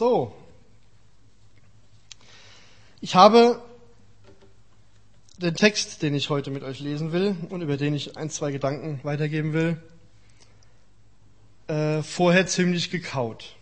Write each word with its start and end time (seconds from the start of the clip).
So. 0.00 0.32
Ich 3.02 3.16
habe 3.16 3.60
den 5.36 5.54
Text, 5.54 6.00
den 6.00 6.14
ich 6.14 6.30
heute 6.30 6.50
mit 6.50 6.62
euch 6.62 6.80
lesen 6.80 7.12
will 7.12 7.36
und 7.50 7.60
über 7.60 7.76
den 7.76 7.92
ich 7.92 8.16
ein, 8.16 8.30
zwei 8.30 8.50
Gedanken 8.50 9.00
weitergeben 9.02 9.52
will, 9.52 9.76
äh, 11.66 12.02
vorher 12.02 12.46
ziemlich 12.46 12.90
gekaut. 12.90 13.56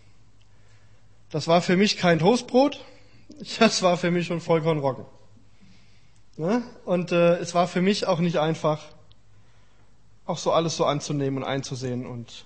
Das 1.29 1.49
war 1.49 1.61
für 1.61 1.75
mich 1.75 1.97
kein 1.97 2.19
Toastbrot, 2.19 2.85
das 3.59 3.81
war 3.81 3.97
für 3.97 4.09
mich 4.09 4.27
schon 4.27 4.39
Vollkornroggen. 4.39 5.03
Ne? 6.37 6.63
Und 6.85 7.11
äh, 7.11 7.35
es 7.39 7.53
war 7.53 7.67
für 7.67 7.81
mich 7.81 8.07
auch 8.07 8.19
nicht 8.19 8.37
einfach, 8.37 8.81
auch 10.25 10.37
so 10.37 10.53
alles 10.53 10.77
so 10.77 10.85
anzunehmen 10.85 11.43
und 11.43 11.49
einzusehen. 11.49 12.05
Und 12.05 12.45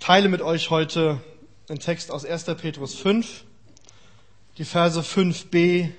teile 0.00 0.28
mit 0.28 0.42
euch 0.42 0.68
heute 0.68 1.22
einen 1.70 1.80
Text 1.80 2.10
aus 2.10 2.24
1. 2.24 2.44
Petrus 2.44 2.94
5, 2.94 3.44
die 4.56 4.64
Verse 4.64 5.00
5b 5.00 5.90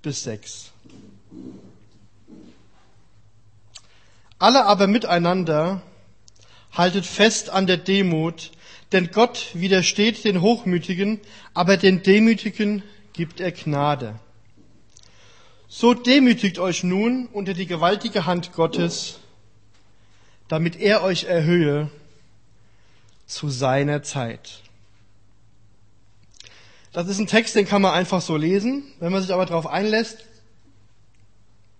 bis 0.00 0.22
6. 0.22 0.72
Alle 4.38 4.64
aber 4.64 4.86
miteinander 4.86 5.82
haltet 6.72 7.04
fest 7.04 7.50
an 7.50 7.66
der 7.66 7.76
Demut, 7.76 8.52
denn 8.92 9.10
Gott 9.10 9.50
widersteht 9.52 10.24
den 10.24 10.40
Hochmütigen, 10.40 11.20
aber 11.52 11.76
den 11.76 12.02
Demütigen 12.02 12.82
gibt 13.12 13.40
er 13.40 13.52
Gnade. 13.52 14.18
So 15.68 15.92
demütigt 15.92 16.58
euch 16.58 16.82
nun 16.82 17.26
unter 17.26 17.52
die 17.52 17.66
gewaltige 17.66 18.24
Hand 18.24 18.54
Gottes, 18.54 19.18
damit 20.48 20.76
er 20.80 21.02
euch 21.02 21.24
erhöhe 21.24 21.90
zu 23.26 23.50
seiner 23.50 24.02
Zeit. 24.02 24.62
Das 26.92 27.06
ist 27.06 27.18
ein 27.18 27.26
Text, 27.28 27.54
den 27.54 27.66
kann 27.66 27.82
man 27.82 27.94
einfach 27.94 28.20
so 28.20 28.36
lesen. 28.36 28.82
Wenn 28.98 29.12
man 29.12 29.22
sich 29.22 29.32
aber 29.32 29.46
darauf 29.46 29.66
einlässt, 29.66 30.24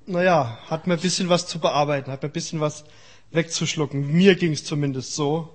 naja, 0.06 0.58
hat 0.68 0.86
man 0.86 0.98
ein 0.98 1.02
bisschen 1.02 1.28
was 1.28 1.46
zu 1.46 1.58
bearbeiten, 1.58 2.10
hat 2.10 2.22
man 2.22 2.30
ein 2.30 2.32
bisschen 2.32 2.60
was 2.60 2.84
wegzuschlucken. 3.32 4.12
Mir 4.12 4.34
ging 4.36 4.52
es 4.52 4.64
zumindest 4.64 5.14
so. 5.14 5.48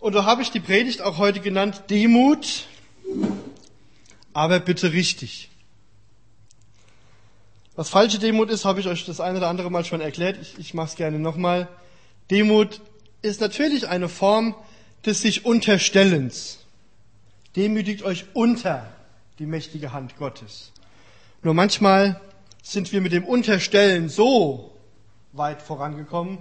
Und 0.00 0.14
da 0.14 0.24
habe 0.24 0.42
ich 0.42 0.50
die 0.50 0.60
Predigt 0.60 1.00
auch 1.00 1.16
heute 1.16 1.40
genannt, 1.40 1.84
Demut, 1.88 2.66
aber 4.34 4.60
bitte 4.60 4.92
richtig. 4.92 5.50
Was 7.74 7.88
falsche 7.88 8.18
Demut 8.18 8.50
ist, 8.50 8.64
habe 8.64 8.80
ich 8.80 8.86
euch 8.86 9.04
das 9.06 9.20
eine 9.20 9.38
oder 9.38 9.48
andere 9.48 9.70
Mal 9.70 9.84
schon 9.84 10.00
erklärt. 10.00 10.38
Ich, 10.40 10.58
ich 10.58 10.74
mache 10.74 10.88
es 10.88 10.96
gerne 10.96 11.18
nochmal. 11.18 11.68
Demut 12.30 12.80
ist 13.22 13.40
natürlich 13.40 13.88
eine 13.88 14.08
Form 14.08 14.54
des 15.06 15.22
sich 15.22 15.44
Unterstellens. 15.46 16.63
Demütigt 17.56 18.02
euch 18.02 18.26
unter 18.34 18.86
die 19.38 19.46
mächtige 19.46 19.92
Hand 19.92 20.16
Gottes. 20.16 20.72
Nur 21.42 21.54
manchmal 21.54 22.20
sind 22.62 22.92
wir 22.92 23.00
mit 23.00 23.12
dem 23.12 23.24
Unterstellen 23.24 24.08
so 24.08 24.72
weit 25.32 25.62
vorangekommen, 25.62 26.38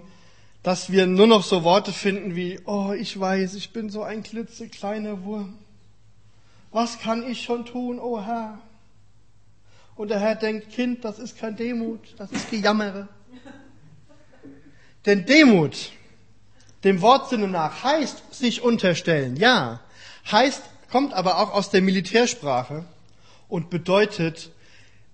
dass 0.64 0.92
wir 0.92 1.06
nur 1.06 1.28
noch 1.28 1.44
so 1.44 1.64
Worte 1.64 1.92
finden 1.92 2.36
wie, 2.36 2.60
oh, 2.66 2.94
ich 2.94 3.20
weiß, 3.20 3.56
ich 3.56 3.74
bin 3.74 3.90
so 3.90 4.02
ein 4.02 4.24
klitzekleiner 4.24 5.24
Wurm. 5.24 5.58
Was 6.72 7.00
kann 7.00 7.30
ich 7.30 7.44
schon 7.44 7.66
tun, 7.66 8.00
oh 8.00 8.22
Herr? 8.22 8.60
Und 9.96 10.10
der 10.10 10.20
Herr 10.20 10.36
denkt, 10.36 10.72
Kind, 10.72 11.06
das 11.06 11.20
ist 11.20 11.38
kein 11.38 11.56
Demut, 11.56 12.00
das 12.18 12.32
ist 12.32 12.50
Gejammere. 12.50 13.08
Denn 15.06 15.26
Demut, 15.26 15.92
dem 16.84 17.02
Wortsinne 17.02 17.48
nach, 17.48 17.84
heißt 17.84 18.34
sich 18.34 18.62
unterstellen, 18.64 19.36
ja, 19.36 19.82
heißt, 20.32 20.64
kommt 20.94 21.16
aber 21.16 21.40
auch 21.40 21.54
aus 21.54 21.72
der 21.72 21.82
Militärsprache 21.82 22.86
und 23.50 23.72
bedeutet, 23.72 24.52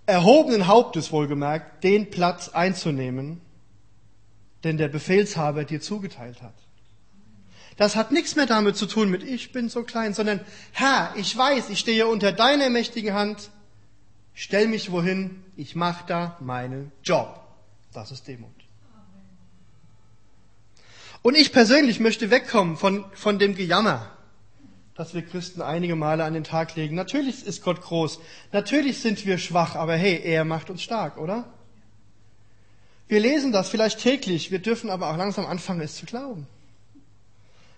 erhobenen 0.05 0.67
Hauptes 0.67 1.13
wohlgemerkt, 1.13 1.85
den 1.85 2.09
Platz 2.09 2.49
einzunehmen, 2.49 3.39
den 4.65 4.75
der 4.75 4.89
Befehlshaber 4.89 5.63
dir 5.63 5.79
zugeteilt 5.79 6.41
hat. 6.41 6.55
Das 7.77 7.95
hat 7.95 8.11
nichts 8.11 8.35
mehr 8.35 8.45
damit 8.45 8.75
zu 8.75 8.87
tun 8.87 9.09
mit 9.09 9.23
ich 9.23 9.53
bin 9.53 9.69
so 9.69 9.83
klein, 9.83 10.13
sondern 10.13 10.41
Herr, 10.73 11.13
ich 11.15 11.37
weiß, 11.37 11.69
ich 11.69 11.79
stehe 11.79 12.07
unter 12.07 12.33
deiner 12.33 12.69
mächtigen 12.69 13.13
Hand, 13.13 13.49
stell 14.33 14.67
mich 14.67 14.91
wohin, 14.91 15.45
ich 15.55 15.77
mache 15.77 16.03
da 16.07 16.35
meinen 16.41 16.91
Job. 17.05 17.39
Das 17.93 18.11
ist 18.11 18.27
Demut. 18.27 18.51
Und 21.21 21.37
ich 21.37 21.53
persönlich 21.53 22.01
möchte 22.01 22.31
wegkommen 22.31 22.75
von, 22.75 23.05
von 23.13 23.39
dem 23.39 23.55
Gejammer, 23.55 24.11
das 24.99 25.13
wir 25.13 25.21
Christen 25.21 25.61
einige 25.61 25.95
Male 25.95 26.25
an 26.25 26.33
den 26.33 26.43
Tag 26.43 26.75
legen. 26.75 26.93
Natürlich 26.93 27.45
ist 27.45 27.63
Gott 27.63 27.79
groß, 27.81 28.19
natürlich 28.51 28.99
sind 28.99 29.25
wir 29.25 29.37
schwach, 29.37 29.75
aber 29.75 29.95
hey, 29.95 30.19
er 30.21 30.43
macht 30.43 30.69
uns 30.69 30.83
stark, 30.83 31.17
oder? 31.17 31.45
Wir 33.07 33.21
lesen 33.21 33.53
das 33.53 33.69
vielleicht 33.69 34.01
täglich, 34.01 34.51
wir 34.51 34.59
dürfen 34.59 34.89
aber 34.89 35.09
auch 35.09 35.15
langsam 35.15 35.45
anfangen, 35.45 35.79
es 35.79 35.95
zu 35.95 36.05
glauben. 36.05 36.47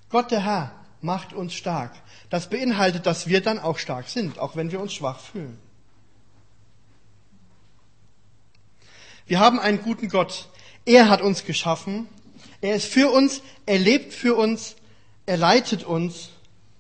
Gott 0.10 0.32
der 0.32 0.44
Herr 0.44 0.72
macht 1.02 1.32
uns 1.34 1.54
stark. 1.54 1.92
Das 2.32 2.50
beinhaltet, 2.50 3.06
dass 3.06 3.28
wir 3.28 3.42
dann 3.42 3.60
auch 3.60 3.78
stark 3.78 4.10
sind, 4.10 4.40
auch 4.40 4.56
wenn 4.56 4.72
wir 4.72 4.80
uns 4.80 4.92
schwach 4.92 5.20
fühlen. 5.20 5.60
Wir 9.28 9.40
haben 9.40 9.60
einen 9.60 9.84
guten 9.84 10.10
Gott. 10.10 10.50
Er 10.86 11.08
hat 11.08 11.22
uns 11.22 11.46
geschaffen. 11.46 12.08
Er 12.62 12.76
ist 12.76 12.88
für 12.88 13.12
uns. 13.12 13.44
Er 13.68 13.78
lebt 13.78 14.12
für 14.12 14.34
uns. 14.34 14.76
Er 15.28 15.38
leitet 15.38 15.84
uns. 15.84 16.32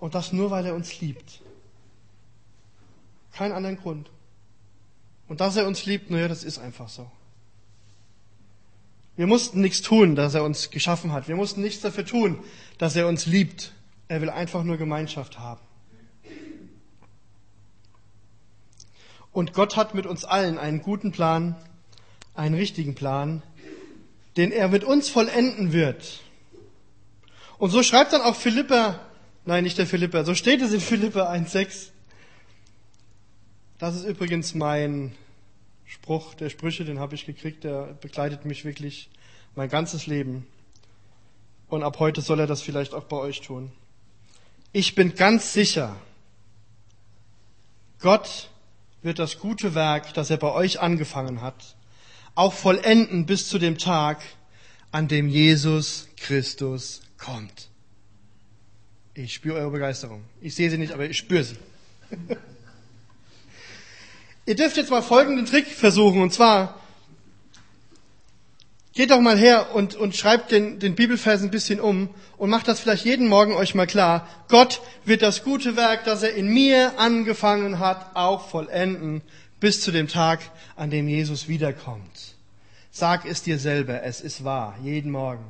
Und 0.02 0.16
das 0.16 0.34
nur, 0.34 0.52
weil 0.52 0.66
er 0.66 0.76
uns 0.76 1.00
liebt. 1.00 1.40
Kein 3.32 3.54
anderen 3.54 3.78
Grund. 3.78 4.10
Und 5.30 5.40
dass 5.40 5.56
er 5.56 5.66
uns 5.66 5.86
liebt, 5.86 6.10
naja, 6.10 6.28
das 6.28 6.44
ist 6.44 6.58
einfach 6.58 6.90
so. 6.90 7.10
Wir 9.16 9.28
mussten 9.28 9.62
nichts 9.62 9.82
tun, 9.82 10.16
dass 10.16 10.34
er 10.34 10.44
uns 10.44 10.72
geschaffen 10.72 11.14
hat. 11.14 11.30
Wir 11.30 11.38
mussten 11.38 11.62
nichts 11.62 11.82
dafür 11.82 12.06
tun, 12.06 12.44
dass 12.80 12.96
er 12.96 13.08
uns 13.08 13.28
liebt. 13.28 13.72
Er 14.10 14.22
will 14.22 14.30
einfach 14.30 14.64
nur 14.64 14.78
Gemeinschaft 14.78 15.40
haben. 15.40 15.62
Und 19.32 19.54
Gott 19.54 19.78
hat 19.78 19.94
mit 19.94 20.06
uns 20.06 20.26
allen 20.26 20.58
einen 20.58 20.82
guten 20.82 21.12
Plan 21.12 21.56
einen 22.34 22.56
richtigen 22.56 22.96
Plan, 22.96 23.44
den 24.36 24.52
er 24.52 24.68
mit 24.68 24.84
uns 24.84 25.10
vollenden 25.10 25.74
wird. 25.74 26.22
Und 27.60 27.70
so 27.70 27.84
schreibt 27.84 28.14
dann 28.14 28.22
auch 28.22 28.36
Philippa, 28.36 29.00
nein, 29.46 29.64
nicht 29.64 29.78
der 29.78 29.88
Philippa, 29.88 30.24
so 30.24 30.36
steht 30.36 30.62
es 30.62 30.74
in 30.74 30.82
Philippa 30.82 31.32
1,6. 31.32 31.90
Das 33.78 33.96
ist 33.96 34.06
übrigens 34.06 34.54
mein 34.54 35.14
Spruch 35.86 36.36
der 36.36 36.50
Sprüche, 36.50 36.86
den 36.86 37.00
habe 37.00 37.16
ich 37.16 37.26
gekriegt, 37.26 37.64
der 37.64 37.94
begleitet 38.00 38.46
mich 38.46 38.64
wirklich 38.64 39.10
mein 39.56 39.70
ganzes 39.70 40.08
Leben. 40.08 40.48
Und 41.68 41.84
ab 41.84 42.00
heute 42.00 42.22
soll 42.22 42.40
er 42.40 42.48
das 42.48 42.62
vielleicht 42.62 42.94
auch 42.94 43.06
bei 43.06 43.18
euch 43.18 43.42
tun. 43.42 43.72
Ich 44.72 44.96
bin 44.96 45.16
ganz 45.16 45.54
sicher, 45.54 45.96
Gott 48.00 48.50
wird 49.02 49.20
das 49.20 49.40
gute 49.40 49.74
Werk, 49.74 50.14
das 50.14 50.30
er 50.30 50.38
bei 50.38 50.52
euch 50.52 50.80
angefangen 50.80 51.42
hat, 51.42 51.76
auch 52.36 52.54
vollenden 52.54 53.26
bis 53.26 53.50
zu 53.50 53.58
dem 53.58 53.78
Tag, 53.78 54.22
an 54.92 55.08
dem 55.08 55.28
Jesus 55.28 56.08
Christus 56.18 57.02
kommt. 57.18 57.71
Ich 59.14 59.34
spüre 59.34 59.58
eure 59.58 59.72
Begeisterung. 59.72 60.24
Ich 60.40 60.56
sehe 60.56 60.70
sie 60.70 60.78
nicht, 60.78 60.94
aber 60.94 61.06
ich 61.06 61.18
spüre 61.18 61.44
sie. 61.44 61.58
Ihr 64.46 64.56
dürft 64.56 64.78
jetzt 64.78 64.90
mal 64.90 65.02
folgenden 65.02 65.46
Trick 65.46 65.68
versuchen, 65.68 66.22
und 66.22 66.34
zwar, 66.34 66.80
geht 68.94 69.12
doch 69.12 69.20
mal 69.20 69.38
her 69.38 69.76
und, 69.76 69.96
und 69.96 70.16
schreibt 70.16 70.52
den, 70.52 70.80
den 70.80 70.96
Bibelvers 70.96 71.42
ein 71.42 71.52
bisschen 71.52 71.80
um 71.80 72.10
und 72.38 72.50
macht 72.50 72.68
das 72.68 72.80
vielleicht 72.80 73.06
jeden 73.06 73.28
Morgen 73.28 73.54
euch 73.54 73.76
mal 73.76 73.88
klar. 73.88 74.28
Gott 74.48 74.82
wird 75.06 75.22
das 75.22 75.44
gute 75.44 75.76
Werk, 75.76 76.06
das 76.06 76.24
er 76.24 76.34
in 76.34 76.48
mir 76.48 76.98
angefangen 76.98 77.80
hat, 77.80 78.16
auch 78.16 78.50
vollenden 78.50 79.22
bis 79.60 79.82
zu 79.82 79.92
dem 79.92 80.08
Tag, 80.08 80.40
an 80.76 80.90
dem 80.90 81.08
Jesus 81.08 81.48
wiederkommt. 81.48 82.36
Sag 82.92 83.26
es 83.26 83.44
dir 83.44 83.60
selber, 83.60 84.04
es 84.04 84.22
ist 84.22 84.44
wahr, 84.44 84.78
jeden 84.82 85.12
Morgen. 85.12 85.46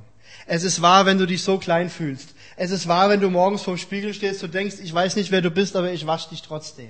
Es 0.46 0.64
ist 0.64 0.82
wahr, 0.82 1.06
wenn 1.06 1.18
du 1.18 1.26
dich 1.26 1.44
so 1.44 1.58
klein 1.58 1.90
fühlst. 1.90 2.34
Es 2.56 2.72
ist 2.72 2.88
wahr, 2.88 3.10
wenn 3.10 3.22
du 3.22 3.30
morgens 3.30 3.62
vorm 3.62 3.78
Spiegel 3.78 4.14
stehst 4.14 4.44
und 4.44 4.54
denkst, 4.54 4.78
ich 4.82 4.94
weiß 4.94 5.16
nicht, 5.16 5.32
wer 5.32 5.42
du 5.42 5.52
bist, 5.52 5.76
aber 5.76 5.92
ich 5.92 6.08
wasche 6.08 6.30
dich 6.30 6.42
trotzdem. 6.42 6.90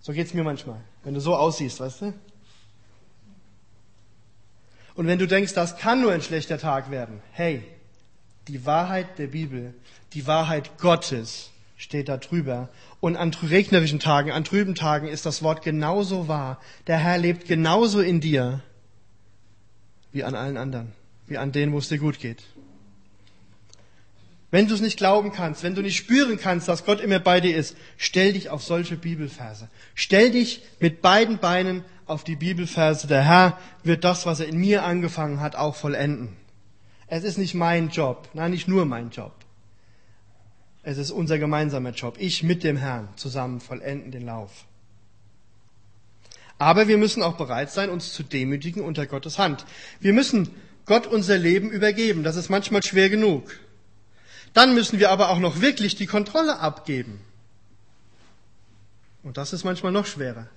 So 0.00 0.12
geht's 0.12 0.34
mir 0.34 0.44
manchmal, 0.44 0.80
wenn 1.02 1.14
du 1.14 1.20
so 1.20 1.34
aussiehst, 1.34 1.80
weißt 1.80 2.02
du? 2.02 2.14
Und 4.94 5.06
wenn 5.06 5.18
du 5.18 5.26
denkst, 5.26 5.52
das 5.52 5.76
kann 5.76 6.00
nur 6.00 6.12
ein 6.12 6.22
schlechter 6.22 6.58
Tag 6.58 6.90
werden, 6.90 7.20
hey, 7.32 7.62
die 8.48 8.64
Wahrheit 8.64 9.18
der 9.18 9.26
Bibel, 9.26 9.74
die 10.14 10.26
Wahrheit 10.26 10.78
Gottes 10.78 11.50
steht 11.76 12.08
da 12.08 12.16
drüber. 12.16 12.68
Und 13.00 13.16
an 13.16 13.34
regnerischen 13.34 13.98
Tagen, 13.98 14.30
an 14.32 14.44
trüben 14.44 14.74
Tagen 14.74 15.08
ist 15.08 15.26
das 15.26 15.42
Wort 15.42 15.62
genauso 15.62 16.28
wahr. 16.28 16.60
Der 16.86 16.98
Herr 16.98 17.18
lebt 17.18 17.46
genauso 17.46 18.00
in 18.00 18.20
dir 18.20 18.62
wie 20.12 20.24
an 20.24 20.34
allen 20.34 20.56
anderen, 20.56 20.92
wie 21.26 21.38
an 21.38 21.52
denen, 21.52 21.72
wo 21.72 21.78
es 21.78 21.88
dir 21.88 21.98
gut 21.98 22.20
geht. 22.20 22.42
Wenn 24.50 24.68
du 24.68 24.74
es 24.74 24.80
nicht 24.80 24.96
glauben 24.96 25.32
kannst, 25.32 25.62
wenn 25.62 25.74
du 25.74 25.82
nicht 25.82 25.96
spüren 25.96 26.38
kannst, 26.38 26.68
dass 26.68 26.84
Gott 26.84 27.00
immer 27.00 27.18
bei 27.18 27.40
dir 27.40 27.56
ist, 27.56 27.76
stell 27.96 28.32
dich 28.32 28.48
auf 28.48 28.62
solche 28.62 28.96
Bibelverse. 28.96 29.68
Stell 29.94 30.30
dich 30.30 30.62
mit 30.78 31.02
beiden 31.02 31.38
Beinen 31.38 31.84
auf 32.06 32.22
die 32.22 32.36
Bibelverse. 32.36 33.08
Der 33.08 33.24
Herr 33.24 33.58
wird 33.82 34.04
das, 34.04 34.24
was 34.24 34.40
er 34.40 34.46
in 34.46 34.58
mir 34.58 34.84
angefangen 34.84 35.40
hat, 35.40 35.56
auch 35.56 35.74
vollenden. 35.74 36.36
Es 37.08 37.24
ist 37.24 37.38
nicht 37.38 37.54
mein 37.54 37.90
Job, 37.90 38.28
nein, 38.34 38.52
nicht 38.52 38.68
nur 38.68 38.84
mein 38.84 39.10
Job. 39.10 39.32
Es 40.82 40.98
ist 40.98 41.10
unser 41.10 41.38
gemeinsamer 41.38 41.90
Job. 41.90 42.14
Ich 42.18 42.44
mit 42.44 42.62
dem 42.62 42.76
Herrn 42.76 43.08
zusammen 43.16 43.60
vollenden 43.60 44.12
den 44.12 44.24
Lauf. 44.24 44.64
Aber 46.58 46.88
wir 46.88 46.96
müssen 46.96 47.22
auch 47.22 47.36
bereit 47.36 47.70
sein, 47.70 47.90
uns 47.90 48.12
zu 48.12 48.22
demütigen 48.22 48.82
unter 48.82 49.06
Gottes 49.06 49.38
Hand. 49.38 49.66
Wir 50.00 50.12
müssen 50.12 50.54
Gott 50.86 51.06
unser 51.06 51.36
Leben 51.36 51.70
übergeben. 51.70 52.22
Das 52.22 52.36
ist 52.36 52.48
manchmal 52.48 52.82
schwer 52.82 53.10
genug. 53.10 53.58
Dann 54.54 54.74
müssen 54.74 54.98
wir 54.98 55.10
aber 55.10 55.30
auch 55.30 55.38
noch 55.38 55.60
wirklich 55.60 55.96
die 55.96 56.06
Kontrolle 56.06 56.60
abgeben. 56.60 57.20
Und 59.22 59.36
das 59.36 59.52
ist 59.52 59.64
manchmal 59.64 59.92
noch 59.92 60.06
schwerer. 60.06 60.48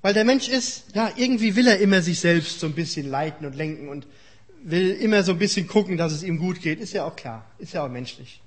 Weil 0.00 0.14
der 0.14 0.24
Mensch 0.24 0.48
ist, 0.48 0.94
ja, 0.94 1.10
irgendwie 1.16 1.56
will 1.56 1.66
er 1.66 1.80
immer 1.80 2.00
sich 2.00 2.20
selbst 2.20 2.60
so 2.60 2.66
ein 2.66 2.74
bisschen 2.74 3.10
leiten 3.10 3.44
und 3.44 3.56
lenken 3.56 3.88
und 3.88 4.06
will 4.62 4.92
immer 4.92 5.24
so 5.24 5.32
ein 5.32 5.38
bisschen 5.38 5.66
gucken, 5.66 5.96
dass 5.96 6.12
es 6.12 6.22
ihm 6.22 6.38
gut 6.38 6.62
geht. 6.62 6.78
Ist 6.78 6.92
ja 6.92 7.04
auch 7.04 7.16
klar. 7.16 7.44
Ist 7.58 7.74
ja 7.74 7.84
auch 7.84 7.90
menschlich. 7.90 8.40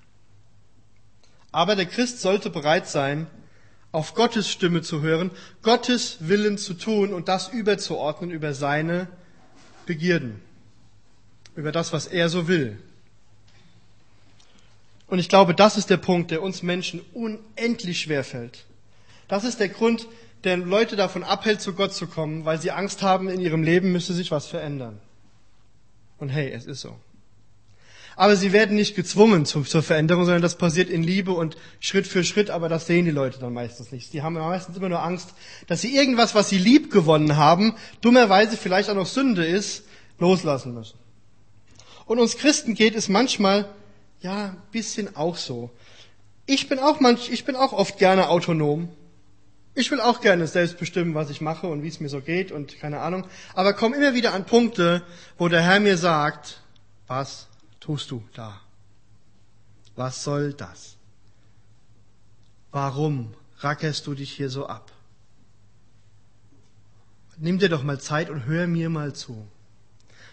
Aber 1.51 1.75
der 1.75 1.85
Christ 1.85 2.21
sollte 2.21 2.49
bereit 2.49 2.87
sein, 2.87 3.27
auf 3.91 4.13
Gottes 4.13 4.49
Stimme 4.49 4.81
zu 4.83 5.01
hören, 5.01 5.31
Gottes 5.61 6.17
Willen 6.21 6.57
zu 6.57 6.75
tun 6.75 7.13
und 7.13 7.27
das 7.27 7.49
überzuordnen 7.49 8.31
über 8.31 8.53
seine 8.53 9.07
Begierden, 9.89 10.39
über 11.55 11.71
das, 11.71 11.93
was 11.93 12.05
er 12.05 12.29
so 12.29 12.47
will. 12.47 12.77
Und 15.07 15.17
ich 15.17 15.29
glaube, 15.29 15.55
das 15.55 15.77
ist 15.77 15.89
der 15.89 15.97
Punkt, 15.97 16.29
der 16.29 16.43
uns 16.43 16.61
Menschen 16.61 17.01
unendlich 17.11 17.99
schwer 17.99 18.23
fällt. 18.23 18.65
Das 19.27 19.43
ist 19.43 19.59
der 19.59 19.69
Grund, 19.69 20.05
der 20.43 20.57
Leute 20.57 20.95
davon 20.95 21.23
abhält, 21.23 21.59
zu 21.59 21.73
Gott 21.73 21.91
zu 21.91 22.05
kommen, 22.05 22.45
weil 22.45 22.61
sie 22.61 22.69
Angst 22.69 23.01
haben, 23.01 23.29
in 23.29 23.41
ihrem 23.41 23.63
Leben 23.63 23.91
müsse 23.91 24.13
sich 24.13 24.29
was 24.29 24.45
verändern. 24.45 24.99
Und 26.19 26.29
hey, 26.29 26.51
es 26.51 26.67
ist 26.67 26.81
so. 26.81 26.95
Aber 28.19 28.35
sie 28.35 28.51
werden 28.51 28.75
nicht 28.75 28.97
gezwungen 28.97 29.45
zur, 29.45 29.63
Veränderung, 29.63 30.25
sondern 30.25 30.41
das 30.41 30.57
passiert 30.57 30.89
in 30.89 31.03
Liebe 31.03 31.31
und 31.31 31.55
Schritt 31.79 32.05
für 32.05 32.25
Schritt, 32.25 32.49
aber 32.49 32.67
das 32.67 32.85
sehen 32.85 33.05
die 33.05 33.11
Leute 33.11 33.39
dann 33.39 33.53
meistens 33.53 33.93
nicht. 33.93 34.11
Die 34.11 34.21
haben 34.21 34.33
meistens 34.33 34.75
immer 34.75 34.89
nur 34.89 35.01
Angst, 35.01 35.29
dass 35.67 35.79
sie 35.79 35.95
irgendwas, 35.95 36.35
was 36.35 36.49
sie 36.49 36.57
lieb 36.57 36.91
gewonnen 36.91 37.37
haben, 37.37 37.75
dummerweise 38.01 38.57
vielleicht 38.57 38.89
auch 38.89 38.95
noch 38.95 39.05
Sünde 39.05 39.45
ist, 39.45 39.85
loslassen 40.17 40.73
müssen. 40.73 40.99
Und 42.07 42.19
uns 42.19 42.35
Christen 42.35 42.73
geht 42.73 42.93
es 42.93 43.07
manchmal 43.07 43.73
ja, 44.19 44.53
bisschen 44.73 45.15
auch 45.15 45.37
so. 45.37 45.69
Ich 46.45 46.67
bin 46.67 46.77
auch 46.77 46.99
manch, 46.99 47.31
ich 47.31 47.45
bin 47.45 47.55
auch 47.55 47.71
oft 47.71 47.99
gerne 47.99 48.27
autonom. 48.27 48.89
Ich 49.75 49.91
will 49.91 50.01
auch 50.01 50.19
gerne 50.19 50.45
selbst 50.45 50.77
bestimmen, 50.77 51.15
was 51.15 51.29
ich 51.29 51.39
mache 51.39 51.67
und 51.67 51.83
wie 51.83 51.87
es 51.87 52.01
mir 52.01 52.09
so 52.09 52.19
geht 52.19 52.51
und 52.51 52.81
keine 52.81 52.99
Ahnung. 52.99 53.27
Aber 53.53 53.71
komme 53.71 53.95
immer 53.95 54.13
wieder 54.13 54.33
an 54.33 54.43
Punkte, 54.43 55.03
wo 55.37 55.47
der 55.47 55.61
Herr 55.61 55.79
mir 55.79 55.97
sagt, 55.97 56.63
was 57.07 57.48
tust 57.89 58.11
du 58.11 58.21
da? 58.35 58.61
Was 59.95 60.23
soll 60.23 60.53
das? 60.53 60.95
Warum 62.71 63.33
rackerst 63.61 64.05
du 64.05 64.13
dich 64.13 64.31
hier 64.31 64.51
so 64.51 64.67
ab? 64.67 64.91
Nimm 67.39 67.57
dir 67.57 67.67
doch 67.67 67.81
mal 67.81 67.99
Zeit 67.99 68.29
und 68.29 68.45
hör 68.45 68.67
mir 68.67 68.91
mal 68.91 69.13
zu. 69.13 69.47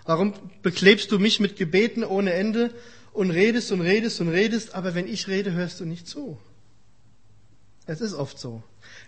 Warum 0.04 0.34
beklebst 0.60 1.10
du 1.10 1.18
mich 1.18 1.40
mit 1.40 1.56
Gebeten 1.56 2.04
ohne 2.04 2.34
Ende 2.34 2.74
und 3.14 3.30
redest 3.30 3.72
und 3.72 3.80
redest 3.80 4.20
und 4.20 4.28
redest, 4.28 4.74
aber 4.74 4.94
wenn 4.94 5.08
ich 5.08 5.26
rede, 5.26 5.52
hörst 5.52 5.80
du 5.80 5.86
nicht 5.86 6.06
zu. 6.06 6.38
Es 7.86 8.02
ist 8.02 8.12
oft 8.12 8.38
so. 8.38 8.62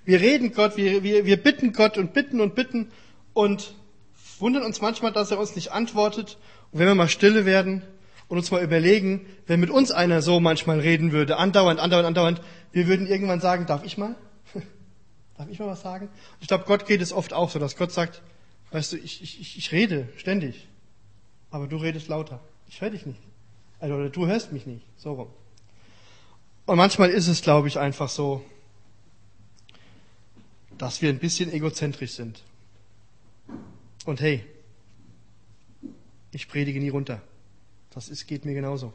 Wir 0.07 0.21
reden 0.21 0.55
Gott, 0.55 0.79
wir, 0.79 1.03
wir, 1.03 1.27
wir 1.27 1.37
bitten 1.37 1.75
Gott 1.75 1.99
und 1.99 2.15
bitten 2.15 2.41
und 2.41 2.55
bitten 2.55 2.91
und 3.35 3.75
wundern 4.39 4.63
uns 4.63 4.81
manchmal, 4.81 5.13
dass 5.13 5.33
er 5.33 5.39
uns 5.39 5.55
nicht 5.55 5.73
antwortet. 5.73 6.39
Und 6.73 6.79
wenn 6.79 6.87
wir 6.87 6.95
mal 6.95 7.11
stille 7.11 7.45
werden 7.45 7.83
und 8.29 8.37
uns 8.37 8.51
mal 8.51 8.63
überlegen, 8.63 9.27
wenn 9.47 9.61
mit 9.61 9.71
uns 9.71 9.91
einer 9.91 10.23
so 10.23 10.39
manchmal 10.39 10.81
reden 10.81 11.13
würde, 11.13 11.39
andauernd, 11.39 11.81
andauernd, 11.81 12.07
andauernd, 12.07 12.43
wir 12.73 12.87
würden 12.87 13.07
irgendwann 13.07 13.41
sagen, 13.41 13.67
darf 13.67 13.85
ich 13.85 13.97
mal? 13.97 14.15
darf 15.39 15.49
ich 15.49 15.59
mal 15.59 15.69
was 15.69 15.81
sagen? 15.81 16.07
Und 16.07 16.43
ich 16.43 16.49
glaube, 16.49 16.65
Gott 16.67 16.87
geht 16.87 17.01
es 17.01 17.13
oft 17.13 17.33
auch 17.33 17.51
so, 17.51 17.59
dass 17.59 17.77
Gott 17.77 17.93
sagt, 17.93 18.23
weißt 18.71 18.93
du, 18.93 18.97
ich, 18.99 19.23
ich, 19.23 19.57
ich 19.57 19.73
rede 19.73 20.09
ständig, 20.17 20.69
aber 21.51 21.67
du 21.67 21.77
redest 21.79 22.09
lauter. 22.09 22.41
Ich 22.69 22.81
höre 22.81 22.91
dich 22.91 23.07
nicht. 23.07 23.21
Also 23.81 24.09
du 24.09 24.27
hörst 24.27 24.53
mich 24.53 24.67
nicht, 24.67 24.85
so 24.97 25.15
rum. 25.15 25.29
Und 26.67 26.77
manchmal 26.77 27.09
ist 27.09 27.29
es, 27.29 27.41
glaube 27.41 27.69
ich, 27.69 27.79
einfach 27.79 28.11
so, 28.11 28.45
dass 30.77 31.01
wir 31.01 31.09
ein 31.09 31.19
bisschen 31.19 31.51
egozentrisch 31.51 32.13
sind. 32.13 32.43
Und 34.05 34.21
hey, 34.21 34.45
ich 36.31 36.49
predige 36.49 36.79
nie 36.79 36.91
runter. 36.91 37.23
Das 37.91 38.09
ist, 38.09 38.27
geht 38.27 38.45
mir 38.45 38.55
genauso. 38.55 38.93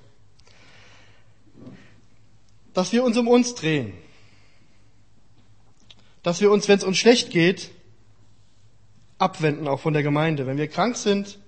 Dass 2.74 2.92
wir 2.92 3.04
uns 3.04 3.18
um 3.18 3.28
uns 3.28 3.56
drehen. 3.56 3.94
Dass 6.22 6.42
wir 6.42 6.52
uns, 6.52 6.68
wenn 6.68 6.78
es 6.78 6.84
uns 6.84 6.98
schlecht 6.98 7.30
geht, 7.30 7.72
abwenden, 9.18 9.68
auch 9.68 9.80
von 9.80 9.94
der 9.94 10.04
Gemeinde. 10.04 10.48
Wenn 10.48 10.58
wir 10.58 10.68
krank 10.68 10.96
sind, 10.96 11.40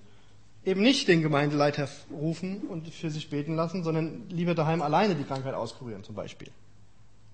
eben 0.66 0.82
nicht 0.82 1.08
den 1.08 1.22
Gemeindeleiter 1.22 1.88
rufen 2.12 2.62
und 2.62 2.88
für 2.90 3.10
sich 3.10 3.30
beten 3.30 3.56
lassen, 3.56 3.84
sondern 3.84 4.30
lieber 4.30 4.56
daheim 4.56 4.82
alleine 4.82 5.16
die 5.16 5.24
Krankheit 5.24 5.54
auskurieren 5.54 6.04
zum 6.04 6.16
Beispiel. 6.16 6.50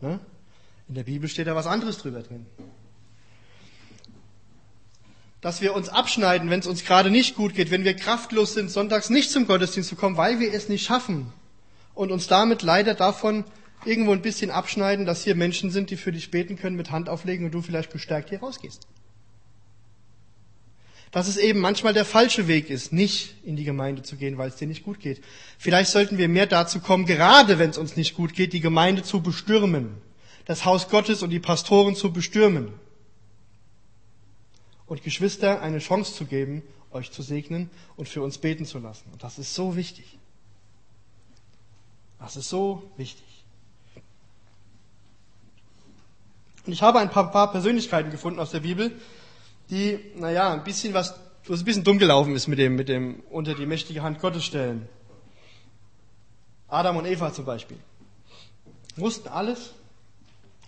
Ne? 0.02 0.20
In 0.88 0.96
der 0.96 1.04
Bibel 1.04 1.30
steht 1.30 1.48
da 1.48 1.56
was 1.56 1.68
anderes 1.68 1.98
drüber 2.00 2.22
drin. 2.22 2.46
Dass 5.42 5.62
wir 5.62 5.74
uns 5.74 5.90
abschneiden, 5.90 6.50
wenn 6.50 6.60
es 6.60 6.68
uns 6.68 6.86
gerade 6.86 7.10
nicht 7.10 7.36
gut 7.36 7.56
geht, 7.56 7.72
wenn 7.72 7.84
wir 7.84 7.96
kraftlos 7.96 8.54
sind, 8.54 8.70
sonntags 8.70 9.10
nicht 9.10 9.32
zum 9.32 9.48
Gottesdienst 9.48 9.90
zu 9.90 9.96
kommen, 9.96 10.18
weil 10.18 10.40
wir 10.40 10.54
es 10.54 10.70
nicht 10.70 10.86
schaffen 10.86 11.34
und 11.96 12.12
uns 12.12 12.28
damit 12.28 12.62
leider 12.62 12.94
davon 12.94 13.44
irgendwo 13.84 14.12
ein 14.12 14.22
bisschen 14.22 14.52
abschneiden, 14.52 15.06
dass 15.06 15.24
hier 15.24 15.36
Menschen 15.36 15.72
sind, 15.72 15.90
die 15.90 15.98
für 15.98 16.12
dich 16.12 16.30
beten 16.30 16.58
können, 16.58 16.76
mit 16.76 16.92
Hand 16.92 17.10
auflegen 17.10 17.46
und 17.46 17.52
du 17.52 17.62
vielleicht 17.62 17.92
gestärkt 17.92 18.30
hier 18.30 18.40
rausgehst 18.40 18.88
dass 21.12 21.28
es 21.28 21.38
eben 21.38 21.60
manchmal 21.60 21.94
der 21.94 22.06
falsche 22.06 22.48
Weg 22.48 22.70
ist, 22.70 22.94
nicht 22.94 23.36
in 23.44 23.58
die 23.58 23.66
Gemeinde 23.66 24.02
zu 24.02 24.16
gehen, 24.16 24.38
weil 24.38 24.50
es 24.50 24.56
dir 24.56 24.68
nicht 24.68 24.84
gut 24.84 25.00
geht. 25.00 25.22
Vielleicht 25.58 25.92
sollten 25.92 26.18
wir 26.18 26.30
mehr 26.30 26.48
dazu 26.48 26.80
kommen, 26.80 27.06
gerade 27.06 27.60
wenn 27.60 27.70
es 27.70 27.78
uns 27.78 27.98
nicht 27.98 28.16
gut 28.16 28.34
geht, 28.34 28.54
die 28.54 28.62
Gemeinde 28.62 29.04
zu 29.04 29.22
bestürmen, 29.22 29.98
das 30.46 30.64
Haus 30.64 30.90
Gottes 30.90 31.22
und 31.22 31.30
die 31.30 31.40
Pastoren 31.40 31.96
zu 31.96 32.14
bestürmen 32.14 32.70
und 34.92 35.04
Geschwister 35.04 35.62
eine 35.62 35.80
Chance 35.80 36.14
zu 36.14 36.26
geben, 36.26 36.64
euch 36.92 37.14
zu 37.14 37.22
segnen 37.22 37.70
und 37.96 38.10
für 38.10 38.22
uns 38.22 38.40
beten 38.40 38.66
zu 38.66 38.78
lassen. 38.78 39.06
Und 39.14 39.24
das 39.24 39.40
ist 39.40 39.56
so 39.56 39.78
wichtig. 39.78 40.18
Das 42.20 42.36
ist 42.36 42.50
so 42.50 42.84
wichtig. 42.98 43.24
Und 46.66 46.74
ich 46.74 46.82
habe 46.82 47.00
ein 47.00 47.10
paar, 47.10 47.32
paar 47.32 47.54
Persönlichkeiten 47.54 48.12
gefunden 48.12 48.42
aus 48.42 48.52
der 48.52 48.60
Bibel, 48.60 48.92
die, 49.70 49.98
naja, 50.18 50.52
ein 50.52 50.66
bisschen 50.66 50.94
was, 50.94 51.18
wo 51.46 51.54
es 51.54 51.62
ein 51.62 51.66
bisschen 51.66 51.86
dumm 51.86 51.98
gelaufen 51.98 52.36
ist 52.36 52.50
mit 52.50 52.60
dem, 52.60 52.76
mit 52.76 52.90
dem 52.90 53.24
unter 53.30 53.56
die 53.56 53.66
mächtige 53.66 54.04
Hand 54.04 54.20
Gottes 54.20 54.44
stellen. 54.44 54.90
Adam 56.68 56.98
und 56.98 57.06
Eva 57.06 57.32
zum 57.32 57.46
Beispiel. 57.46 57.78
Wussten 58.98 59.30
alles 59.30 59.72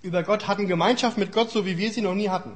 über 0.02 0.24
Gott, 0.24 0.48
hatten 0.48 0.70
Gemeinschaft 0.70 1.18
mit 1.18 1.34
Gott, 1.34 1.52
so 1.52 1.66
wie 1.66 1.78
wir 1.78 1.92
sie 1.92 2.00
noch 2.00 2.16
nie 2.16 2.30
hatten. 2.30 2.56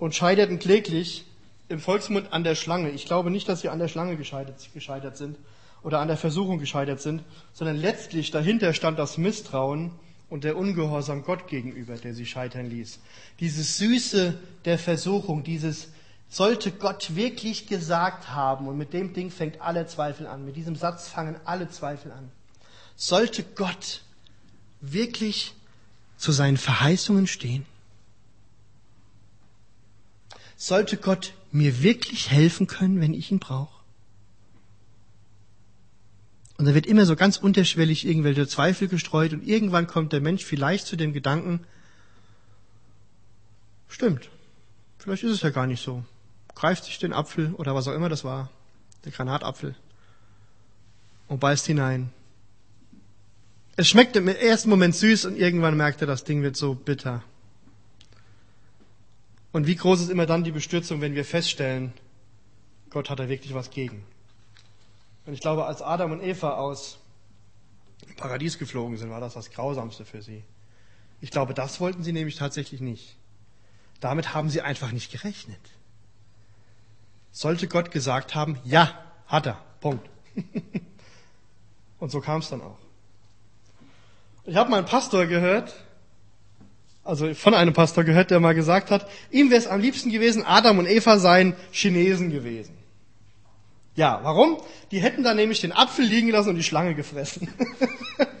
Und 0.00 0.14
scheiterten 0.14 0.58
kläglich 0.58 1.26
im 1.68 1.78
Volksmund 1.78 2.32
an 2.32 2.42
der 2.42 2.54
Schlange. 2.54 2.90
Ich 2.90 3.04
glaube 3.04 3.30
nicht, 3.30 3.48
dass 3.48 3.60
sie 3.60 3.68
an 3.68 3.78
der 3.78 3.88
Schlange 3.88 4.16
gescheitert, 4.16 4.56
gescheitert 4.74 5.16
sind 5.16 5.36
oder 5.82 6.00
an 6.00 6.08
der 6.08 6.16
Versuchung 6.16 6.58
gescheitert 6.58 7.00
sind, 7.00 7.22
sondern 7.52 7.76
letztlich 7.76 8.30
dahinter 8.30 8.72
stand 8.72 8.98
das 8.98 9.18
Misstrauen 9.18 9.92
und 10.30 10.44
der 10.44 10.56
Ungehorsam 10.56 11.22
Gott 11.22 11.48
gegenüber, 11.48 11.96
der 11.96 12.14
sie 12.14 12.24
scheitern 12.24 12.70
ließ. 12.70 12.98
Dieses 13.40 13.76
Süße 13.76 14.38
der 14.64 14.78
Versuchung, 14.78 15.44
dieses 15.44 15.88
sollte 16.30 16.70
Gott 16.70 17.14
wirklich 17.14 17.66
gesagt 17.66 18.30
haben, 18.30 18.68
und 18.68 18.78
mit 18.78 18.94
dem 18.94 19.12
Ding 19.12 19.30
fängt 19.30 19.60
alle 19.60 19.86
Zweifel 19.86 20.26
an, 20.26 20.46
mit 20.46 20.56
diesem 20.56 20.76
Satz 20.76 21.08
fangen 21.08 21.36
alle 21.44 21.68
Zweifel 21.68 22.10
an. 22.12 22.30
Sollte 22.96 23.42
Gott 23.42 24.00
wirklich 24.80 25.52
zu 26.16 26.32
seinen 26.32 26.56
Verheißungen 26.56 27.26
stehen? 27.26 27.66
Sollte 30.62 30.98
Gott 30.98 31.32
mir 31.52 31.82
wirklich 31.82 32.30
helfen 32.30 32.66
können, 32.66 33.00
wenn 33.00 33.14
ich 33.14 33.30
ihn 33.32 33.38
brauche? 33.38 33.82
Und 36.58 36.66
da 36.66 36.74
wird 36.74 36.84
immer 36.84 37.06
so 37.06 37.16
ganz 37.16 37.38
unterschwellig 37.38 38.06
irgendwelche 38.06 38.46
Zweifel 38.46 38.86
gestreut 38.86 39.32
und 39.32 39.48
irgendwann 39.48 39.86
kommt 39.86 40.12
der 40.12 40.20
Mensch 40.20 40.44
vielleicht 40.44 40.86
zu 40.86 40.96
dem 40.96 41.14
Gedanken, 41.14 41.60
stimmt, 43.88 44.28
vielleicht 44.98 45.22
ist 45.22 45.32
es 45.32 45.40
ja 45.40 45.48
gar 45.48 45.66
nicht 45.66 45.82
so. 45.82 46.04
Greift 46.54 46.84
sich 46.84 46.98
den 46.98 47.14
Apfel 47.14 47.54
oder 47.54 47.74
was 47.74 47.88
auch 47.88 47.94
immer 47.94 48.10
das 48.10 48.22
war, 48.22 48.50
der 49.06 49.12
Granatapfel, 49.12 49.74
und 51.28 51.40
beißt 51.40 51.64
hinein. 51.64 52.12
Es 53.76 53.88
schmeckt 53.88 54.14
im 54.14 54.28
ersten 54.28 54.68
Moment 54.68 54.94
süß 54.94 55.24
und 55.24 55.36
irgendwann 55.36 55.78
merkt 55.78 56.02
er, 56.02 56.06
das 56.06 56.24
Ding 56.24 56.42
wird 56.42 56.58
so 56.58 56.74
bitter. 56.74 57.24
Und 59.52 59.66
wie 59.66 59.76
groß 59.76 60.00
ist 60.00 60.10
immer 60.10 60.26
dann 60.26 60.44
die 60.44 60.52
Bestürzung, 60.52 61.00
wenn 61.00 61.14
wir 61.14 61.24
feststellen, 61.24 61.92
Gott 62.90 63.10
hat 63.10 63.18
da 63.18 63.28
wirklich 63.28 63.54
was 63.54 63.70
gegen. 63.70 64.04
Und 65.26 65.34
ich 65.34 65.40
glaube, 65.40 65.66
als 65.66 65.82
Adam 65.82 66.12
und 66.12 66.22
Eva 66.22 66.54
aus 66.54 66.98
dem 68.06 68.16
Paradies 68.16 68.58
geflogen 68.58 68.96
sind, 68.96 69.10
war 69.10 69.20
das 69.20 69.34
das 69.34 69.50
Grausamste 69.50 70.04
für 70.04 70.22
sie. 70.22 70.44
Ich 71.20 71.30
glaube, 71.30 71.54
das 71.54 71.80
wollten 71.80 72.02
sie 72.02 72.12
nämlich 72.12 72.36
tatsächlich 72.36 72.80
nicht. 72.80 73.16
Damit 74.00 74.34
haben 74.34 74.48
sie 74.48 74.62
einfach 74.62 74.92
nicht 74.92 75.12
gerechnet. 75.12 75.60
Sollte 77.32 77.68
Gott 77.68 77.90
gesagt 77.90 78.34
haben, 78.34 78.58
ja, 78.64 78.92
hat 79.26 79.46
er, 79.46 79.62
Punkt. 79.80 80.08
und 81.98 82.10
so 82.10 82.20
kam 82.20 82.40
es 82.40 82.48
dann 82.48 82.62
auch. 82.62 82.78
Ich 84.44 84.56
habe 84.56 84.70
mal 84.70 84.78
einen 84.78 84.86
Pastor 84.86 85.26
gehört, 85.26 85.74
also 87.10 87.34
von 87.34 87.54
einem 87.54 87.72
Pastor 87.72 88.04
gehört, 88.04 88.30
der 88.30 88.38
mal 88.38 88.54
gesagt 88.54 88.92
hat, 88.92 89.10
ihm 89.32 89.50
wäre 89.50 89.60
es 89.60 89.66
am 89.66 89.80
liebsten 89.80 90.10
gewesen, 90.12 90.44
Adam 90.46 90.78
und 90.78 90.86
Eva 90.86 91.18
seien 91.18 91.56
Chinesen 91.72 92.30
gewesen. 92.30 92.78
Ja, 93.96 94.20
warum? 94.22 94.62
Die 94.92 95.00
hätten 95.00 95.24
da 95.24 95.34
nämlich 95.34 95.60
den 95.60 95.72
Apfel 95.72 96.04
liegen 96.04 96.30
lassen 96.30 96.50
und 96.50 96.54
die 96.54 96.62
Schlange 96.62 96.94
gefressen. 96.94 97.48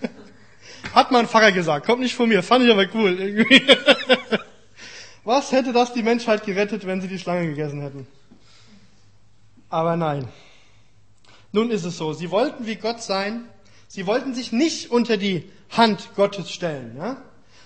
Hat 0.94 1.10
mein 1.10 1.26
Pfarrer 1.26 1.50
gesagt, 1.50 1.84
kommt 1.84 2.00
nicht 2.00 2.14
von 2.14 2.28
mir, 2.28 2.44
fand 2.44 2.64
ich 2.64 2.70
aber 2.70 2.86
cool. 2.94 3.18
Irgendwie. 3.18 3.60
Was 5.24 5.50
hätte 5.50 5.72
das 5.72 5.92
die 5.92 6.04
Menschheit 6.04 6.46
gerettet, 6.46 6.86
wenn 6.86 7.00
sie 7.00 7.08
die 7.08 7.18
Schlange 7.18 7.48
gegessen 7.48 7.82
hätten? 7.82 8.06
Aber 9.68 9.96
nein. 9.96 10.28
Nun 11.50 11.72
ist 11.72 11.84
es 11.84 11.98
so, 11.98 12.12
sie 12.12 12.30
wollten 12.30 12.66
wie 12.66 12.76
Gott 12.76 13.02
sein, 13.02 13.46
sie 13.88 14.06
wollten 14.06 14.32
sich 14.32 14.52
nicht 14.52 14.92
unter 14.92 15.16
die 15.16 15.50
Hand 15.70 16.10
Gottes 16.14 16.52
stellen. 16.52 16.94
Ja? 16.96 17.20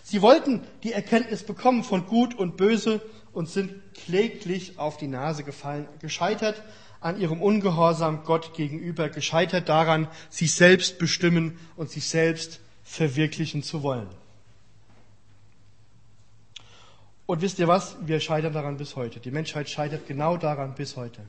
Sie 0.07 0.21
wollten 0.21 0.61
die 0.83 0.93
Erkenntnis 0.93 1.45
bekommen 1.45 1.83
von 1.83 2.07
Gut 2.07 2.35
und 2.35 2.59
Böse 2.59 3.01
und 3.33 3.49
sind 3.49 3.73
kläglich 3.95 4.79
auf 4.79 4.99
die 4.99 5.07
Nase 5.09 5.45
gefallen, 5.45 5.89
gescheitert 5.99 6.63
an 7.01 7.19
ihrem 7.19 7.41
Ungehorsam 7.41 8.23
Gott 8.23 8.53
gegenüber, 8.53 9.09
gescheitert 9.09 9.71
daran, 9.71 10.09
sich 10.29 10.53
selbst 10.53 10.99
bestimmen 10.99 11.59
und 11.77 11.91
sich 11.91 12.07
selbst 12.07 12.61
verwirklichen 12.85 13.63
zu 13.63 13.83
wollen. 13.83 14.09
Und 17.25 17.41
wisst 17.41 17.59
ihr 17.59 17.69
was? 17.69 17.97
Wir 18.03 18.21
scheitern 18.21 18.53
daran 18.53 18.77
bis 18.77 18.97
heute. 18.97 19.21
Die 19.21 19.31
Menschheit 19.31 19.71
scheitert 19.71 20.07
genau 20.07 20.37
daran 20.37 20.75
bis 20.75 20.97
heute. 20.97 21.23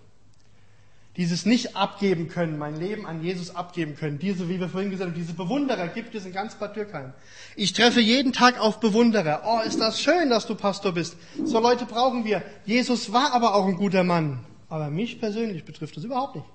Dieses 1.17 1.45
nicht 1.45 1.77
abgeben 1.77 2.27
können, 2.27 2.57
mein 2.57 2.75
Leben 2.75 3.05
an 3.05 3.23
Jesus 3.23 3.55
abgeben 3.55 3.95
können, 3.95 4.19
diese, 4.19 4.49
wie 4.49 4.59
wir 4.59 4.67
vorhin 4.67 4.91
gesagt 4.91 5.11
haben, 5.11 5.17
diese 5.17 5.33
Bewunderer 5.33 5.87
gibt 5.87 6.13
es 6.13 6.25
in 6.25 6.33
ganz 6.33 6.55
Bad 6.55 6.75
Dürkheim. 6.75 7.13
Ich 7.55 7.71
treffe 7.71 8.01
jeden 8.01 8.33
Tag 8.33 8.59
auf 8.59 8.81
Bewunderer. 8.81 9.43
Oh, 9.45 9.61
ist 9.65 9.79
das 9.79 10.01
schön, 10.01 10.29
dass 10.29 10.45
du 10.45 10.55
Pastor 10.55 10.91
bist. 10.91 11.15
So 11.45 11.59
Leute 11.61 11.85
brauchen 11.85 12.25
wir. 12.25 12.43
Jesus 12.65 13.13
war 13.13 13.31
aber 13.31 13.55
auch 13.55 13.65
ein 13.65 13.75
guter 13.75 14.03
Mann. 14.03 14.45
Aber 14.67 14.89
mich 14.89 15.19
persönlich 15.19 15.63
betrifft 15.63 15.95
das 15.95 16.03
überhaupt 16.03 16.35
nicht. 16.35 16.47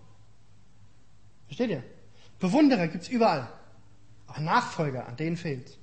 Versteht 1.46 1.70
ihr? 1.70 1.82
Bewunderer 2.38 2.88
gibt's 2.88 3.08
überall. 3.08 3.48
Aber 4.26 4.40
Nachfolger, 4.40 5.08
an 5.08 5.16
denen 5.16 5.38
fehlt's. 5.38 5.78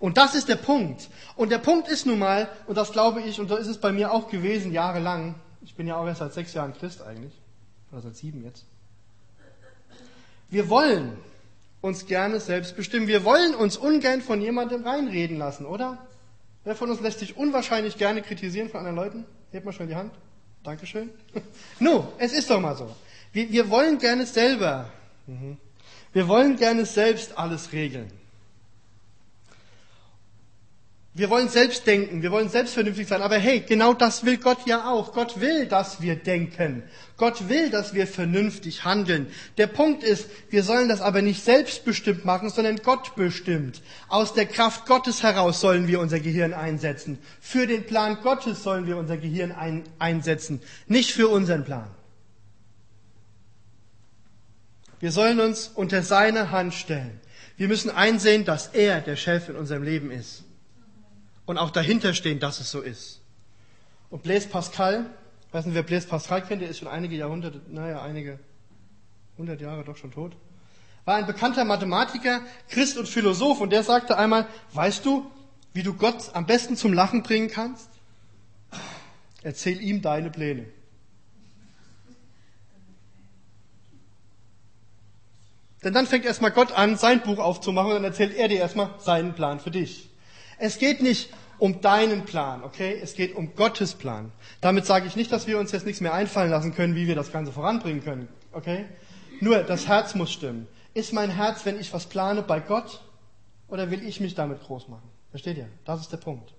Und 0.00 0.16
das 0.16 0.34
ist 0.34 0.48
der 0.48 0.56
Punkt. 0.56 1.10
Und 1.36 1.52
der 1.52 1.58
Punkt 1.58 1.88
ist 1.88 2.06
nun 2.06 2.18
mal, 2.18 2.48
und 2.66 2.78
das 2.78 2.92
glaube 2.92 3.20
ich, 3.20 3.40
und 3.40 3.48
so 3.48 3.56
ist 3.56 3.66
es 3.66 3.78
bei 3.78 3.92
mir 3.92 4.10
auch 4.10 4.28
gewesen, 4.28 4.72
jahrelang. 4.72 5.34
Ich 5.62 5.74
bin 5.74 5.86
ja 5.86 5.96
auch 5.96 6.06
erst 6.06 6.20
seit 6.20 6.32
sechs 6.32 6.54
Jahren 6.54 6.72
Christ 6.72 7.02
eigentlich. 7.02 7.32
Oder 7.94 8.02
seit 8.02 8.16
sieben 8.16 8.42
jetzt. 8.42 8.64
Wir 10.50 10.68
wollen 10.68 11.16
uns 11.80 12.06
gerne 12.06 12.40
selbst 12.40 12.74
bestimmen. 12.74 13.06
Wir 13.06 13.24
wollen 13.24 13.54
uns 13.54 13.76
ungern 13.76 14.20
von 14.20 14.40
jemandem 14.40 14.82
reinreden 14.82 15.38
lassen, 15.38 15.64
oder? 15.64 16.04
Wer 16.64 16.74
von 16.74 16.90
uns 16.90 17.00
lässt 17.00 17.20
sich 17.20 17.36
unwahrscheinlich 17.36 17.96
gerne 17.96 18.20
kritisieren 18.20 18.68
von 18.68 18.80
anderen 18.80 18.96
Leuten? 18.96 19.24
Hebt 19.52 19.64
mal 19.64 19.70
schnell 19.70 19.86
die 19.86 19.94
Hand. 19.94 20.12
Dankeschön. 20.64 21.10
no, 21.78 22.12
es 22.18 22.32
ist 22.32 22.50
doch 22.50 22.60
mal 22.60 22.76
so. 22.76 22.92
Wir, 23.32 23.52
wir 23.52 23.70
wollen 23.70 23.98
gerne 23.98 24.26
selber. 24.26 24.90
Mhm. 25.28 25.56
Wir 26.12 26.26
wollen 26.26 26.56
gerne 26.56 26.86
selbst 26.86 27.38
alles 27.38 27.72
regeln. 27.72 28.10
Wir 31.16 31.30
wollen 31.30 31.48
selbst 31.48 31.86
denken, 31.86 32.22
wir 32.22 32.32
wollen 32.32 32.48
selbst 32.48 32.74
vernünftig 32.74 33.06
sein, 33.06 33.22
aber 33.22 33.36
hey, 33.36 33.60
genau 33.60 33.94
das 33.94 34.24
will 34.24 34.36
Gott 34.36 34.66
ja 34.66 34.90
auch. 34.90 35.12
Gott 35.12 35.40
will, 35.40 35.66
dass 35.66 36.02
wir 36.02 36.16
denken. 36.16 36.82
Gott 37.16 37.48
will, 37.48 37.70
dass 37.70 37.94
wir 37.94 38.08
vernünftig 38.08 38.84
handeln. 38.84 39.28
Der 39.56 39.68
Punkt 39.68 40.02
ist, 40.02 40.28
wir 40.50 40.64
sollen 40.64 40.88
das 40.88 41.00
aber 41.00 41.22
nicht 41.22 41.44
selbstbestimmt 41.44 42.24
machen, 42.24 42.50
sondern 42.50 42.78
Gott 42.78 43.14
bestimmt. 43.14 43.80
Aus 44.08 44.34
der 44.34 44.46
Kraft 44.46 44.86
Gottes 44.86 45.22
heraus 45.22 45.60
sollen 45.60 45.86
wir 45.86 46.00
unser 46.00 46.18
Gehirn 46.18 46.52
einsetzen. 46.52 47.18
Für 47.40 47.68
den 47.68 47.86
Plan 47.86 48.18
Gottes 48.20 48.64
sollen 48.64 48.88
wir 48.88 48.96
unser 48.96 49.16
Gehirn 49.16 49.52
ein, 49.52 49.84
einsetzen, 50.00 50.60
nicht 50.88 51.12
für 51.12 51.28
unseren 51.28 51.64
Plan. 51.64 51.86
Wir 54.98 55.12
sollen 55.12 55.38
uns 55.38 55.70
unter 55.72 56.02
seine 56.02 56.50
Hand 56.50 56.74
stellen. 56.74 57.20
Wir 57.56 57.68
müssen 57.68 57.90
einsehen, 57.90 58.44
dass 58.44 58.66
er 58.66 59.00
der 59.00 59.14
Chef 59.14 59.48
in 59.48 59.54
unserem 59.54 59.84
Leben 59.84 60.10
ist 60.10 60.43
und 61.46 61.58
auch 61.58 61.70
dahinter 61.70 62.14
stehen, 62.14 62.40
dass 62.40 62.60
es 62.60 62.70
so 62.70 62.80
ist. 62.80 63.20
Und 64.10 64.22
Blaise 64.22 64.48
Pascal, 64.48 65.06
weiß 65.52 65.66
nicht, 65.66 65.74
wer 65.74 65.82
Blaise 65.82 66.06
Pascal 66.08 66.42
kennt, 66.42 66.62
der 66.62 66.68
ist 66.68 66.78
schon 66.78 66.88
einige 66.88 67.16
Jahrhunderte, 67.16 67.60
naja, 67.68 68.02
einige 68.02 68.38
hundert 69.36 69.60
Jahre 69.60 69.84
doch 69.84 69.96
schon 69.96 70.12
tot, 70.12 70.36
war 71.04 71.16
ein 71.16 71.26
bekannter 71.26 71.64
Mathematiker, 71.64 72.40
Christ 72.68 72.96
und 72.96 73.08
Philosoph 73.08 73.60
und 73.60 73.70
der 73.70 73.82
sagte 73.82 74.16
einmal, 74.16 74.46
weißt 74.72 75.04
du, 75.04 75.30
wie 75.72 75.82
du 75.82 75.94
Gott 75.94 76.30
am 76.34 76.46
besten 76.46 76.76
zum 76.76 76.92
Lachen 76.92 77.22
bringen 77.22 77.50
kannst? 77.50 77.90
Erzähl 79.42 79.80
ihm 79.82 80.00
deine 80.00 80.30
Pläne. 80.30 80.66
Denn 85.82 85.92
dann 85.92 86.06
fängt 86.06 86.24
erstmal 86.24 86.52
Gott 86.52 86.72
an, 86.72 86.96
sein 86.96 87.20
Buch 87.22 87.38
aufzumachen 87.38 87.90
und 87.90 87.96
dann 87.96 88.04
erzählt 88.04 88.34
er 88.34 88.48
dir 88.48 88.58
erstmal 88.58 88.94
seinen 88.98 89.34
Plan 89.34 89.60
für 89.60 89.70
dich. 89.70 90.08
Es 90.58 90.78
geht 90.78 91.02
nicht 91.02 91.30
um 91.58 91.80
deinen 91.80 92.24
Plan, 92.24 92.62
okay? 92.62 92.98
Es 93.02 93.14
geht 93.14 93.34
um 93.34 93.54
Gottes 93.54 93.94
Plan. 93.94 94.32
Damit 94.60 94.86
sage 94.86 95.06
ich 95.06 95.16
nicht, 95.16 95.32
dass 95.32 95.46
wir 95.46 95.58
uns 95.58 95.72
jetzt 95.72 95.86
nichts 95.86 96.00
mehr 96.00 96.12
einfallen 96.14 96.50
lassen 96.50 96.74
können, 96.74 96.94
wie 96.94 97.06
wir 97.06 97.14
das 97.14 97.32
Ganze 97.32 97.52
voranbringen 97.52 98.02
können, 98.02 98.28
okay? 98.52 98.86
Nur 99.40 99.62
das 99.62 99.86
Herz 99.86 100.14
muss 100.14 100.32
stimmen. 100.32 100.66
Ist 100.94 101.12
mein 101.12 101.30
Herz, 101.30 101.64
wenn 101.64 101.78
ich 101.78 101.92
was 101.92 102.06
plane, 102.06 102.42
bei 102.42 102.60
Gott 102.60 103.00
oder 103.68 103.90
will 103.90 104.06
ich 104.06 104.20
mich 104.20 104.34
damit 104.34 104.62
groß 104.62 104.88
machen? 104.88 105.08
Versteht 105.30 105.56
ihr? 105.56 105.68
Das 105.84 106.00
ist 106.00 106.12
der 106.12 106.18
Punkt. 106.18 106.54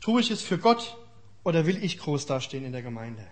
Tue 0.00 0.20
ich 0.20 0.30
es 0.30 0.42
für 0.42 0.58
Gott 0.58 0.96
oder 1.44 1.66
will 1.66 1.82
ich 1.82 1.98
groß 1.98 2.26
dastehen 2.26 2.64
in 2.64 2.72
der 2.72 2.82
Gemeinde? 2.82 3.24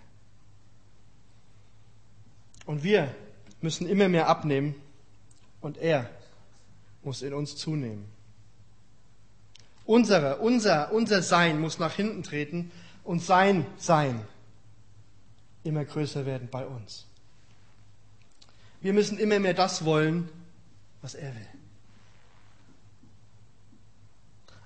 Und 2.66 2.84
wir 2.84 3.14
müssen 3.60 3.88
immer 3.88 4.08
mehr 4.08 4.28
abnehmen 4.28 4.74
und 5.60 5.78
er 5.78 6.08
muss 7.02 7.22
in 7.22 7.34
uns 7.34 7.56
zunehmen. 7.56 8.04
Unsere, 9.84 10.36
unser, 10.38 10.92
unser 10.92 11.22
Sein 11.22 11.60
muss 11.60 11.78
nach 11.78 11.92
hinten 11.92 12.22
treten 12.22 12.70
und 13.04 13.20
sein 13.20 13.66
Sein 13.76 14.20
immer 15.64 15.84
größer 15.84 16.26
werden 16.26 16.48
bei 16.50 16.66
uns. 16.66 17.06
Wir 18.80 18.92
müssen 18.92 19.18
immer 19.18 19.38
mehr 19.38 19.54
das 19.54 19.84
wollen, 19.84 20.28
was 21.02 21.14
er 21.14 21.34
will. 21.34 21.46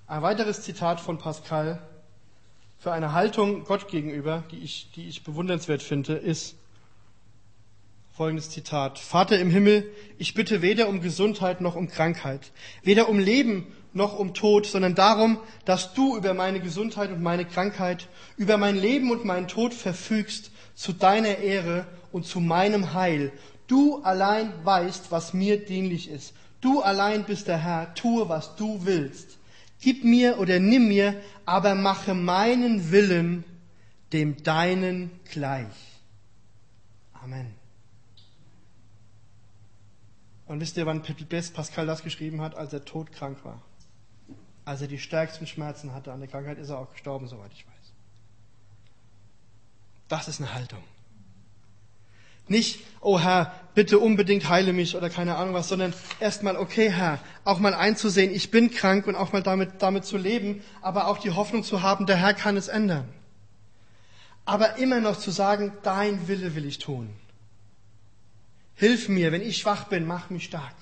Ein 0.06 0.22
weiteres 0.22 0.62
Zitat 0.62 1.00
von 1.00 1.18
Pascal 1.18 1.82
für 2.78 2.92
eine 2.92 3.12
Haltung 3.12 3.64
Gott 3.64 3.88
gegenüber, 3.88 4.44
die 4.50 4.58
ich, 4.58 4.90
die 4.94 5.08
ich 5.08 5.24
bewundernswert 5.24 5.82
finde, 5.82 6.14
ist 6.14 6.56
folgendes 8.16 8.48
Zitat. 8.48 8.98
Vater 8.98 9.38
im 9.38 9.50
Himmel, 9.50 9.90
ich 10.16 10.32
bitte 10.32 10.62
weder 10.62 10.88
um 10.88 11.00
Gesundheit 11.00 11.60
noch 11.60 11.74
um 11.74 11.88
Krankheit, 11.88 12.52
weder 12.82 13.08
um 13.08 13.18
Leben 13.18 13.66
noch 13.96 14.18
um 14.18 14.34
Tod, 14.34 14.66
sondern 14.66 14.94
darum, 14.94 15.38
dass 15.64 15.94
du 15.94 16.16
über 16.16 16.34
meine 16.34 16.60
Gesundheit 16.60 17.10
und 17.10 17.22
meine 17.22 17.44
Krankheit, 17.44 18.08
über 18.36 18.56
mein 18.58 18.76
Leben 18.76 19.10
und 19.10 19.24
meinen 19.24 19.48
Tod 19.48 19.74
verfügst, 19.74 20.50
zu 20.74 20.92
deiner 20.92 21.38
Ehre 21.38 21.86
und 22.12 22.26
zu 22.26 22.40
meinem 22.40 22.92
Heil. 22.92 23.32
Du 23.66 24.02
allein 24.02 24.52
weißt, 24.64 25.10
was 25.10 25.32
mir 25.32 25.64
dienlich 25.64 26.08
ist. 26.08 26.34
Du 26.60 26.80
allein 26.80 27.24
bist 27.24 27.48
der 27.48 27.58
Herr, 27.58 27.94
tue, 27.94 28.28
was 28.28 28.56
du 28.56 28.84
willst. 28.84 29.38
Gib 29.80 30.04
mir 30.04 30.38
oder 30.38 30.60
nimm 30.60 30.88
mir, 30.88 31.20
aber 31.44 31.74
mache 31.74 32.14
meinen 32.14 32.90
Willen 32.90 33.44
dem 34.12 34.42
deinen 34.42 35.10
gleich. 35.30 35.74
Amen. 37.12 37.54
Und 40.46 40.60
wisst 40.60 40.76
ihr, 40.76 40.86
wann 40.86 41.02
Pascal 41.02 41.86
das 41.86 42.02
geschrieben 42.02 42.40
hat, 42.40 42.54
als 42.54 42.72
er 42.72 42.84
todkrank 42.84 43.44
war? 43.44 43.60
Als 44.66 44.82
er 44.82 44.88
die 44.88 44.98
stärksten 44.98 45.46
Schmerzen 45.46 45.94
hatte 45.94 46.12
an 46.12 46.18
der 46.18 46.28
Krankheit, 46.28 46.58
ist 46.58 46.70
er 46.70 46.78
auch 46.78 46.90
gestorben, 46.90 47.28
soweit 47.28 47.52
ich 47.52 47.64
weiß. 47.64 47.92
Das 50.08 50.26
ist 50.26 50.40
eine 50.40 50.52
Haltung. 50.52 50.82
Nicht, 52.48 52.80
oh 53.00 53.18
Herr, 53.18 53.54
bitte 53.74 54.00
unbedingt 54.00 54.48
heile 54.48 54.72
mich 54.72 54.96
oder 54.96 55.08
keine 55.08 55.36
Ahnung 55.36 55.54
was, 55.54 55.68
sondern 55.68 55.94
erstmal, 56.18 56.56
okay 56.56 56.90
Herr, 56.90 57.20
auch 57.44 57.60
mal 57.60 57.74
einzusehen, 57.74 58.34
ich 58.34 58.50
bin 58.50 58.72
krank 58.72 59.06
und 59.06 59.14
auch 59.14 59.32
mal 59.32 59.42
damit, 59.42 59.82
damit 59.82 60.04
zu 60.04 60.16
leben, 60.16 60.62
aber 60.82 61.06
auch 61.06 61.18
die 61.18 61.30
Hoffnung 61.30 61.62
zu 61.62 61.82
haben, 61.82 62.06
der 62.06 62.16
Herr 62.16 62.34
kann 62.34 62.56
es 62.56 62.66
ändern. 62.66 63.08
Aber 64.44 64.78
immer 64.78 65.00
noch 65.00 65.16
zu 65.16 65.30
sagen, 65.30 65.72
dein 65.84 66.26
Wille 66.26 66.56
will 66.56 66.66
ich 66.66 66.78
tun. 66.78 67.10
Hilf 68.74 69.08
mir, 69.08 69.30
wenn 69.30 69.42
ich 69.42 69.58
schwach 69.58 69.84
bin, 69.84 70.06
mach 70.06 70.28
mich 70.28 70.44
stark. 70.44 70.74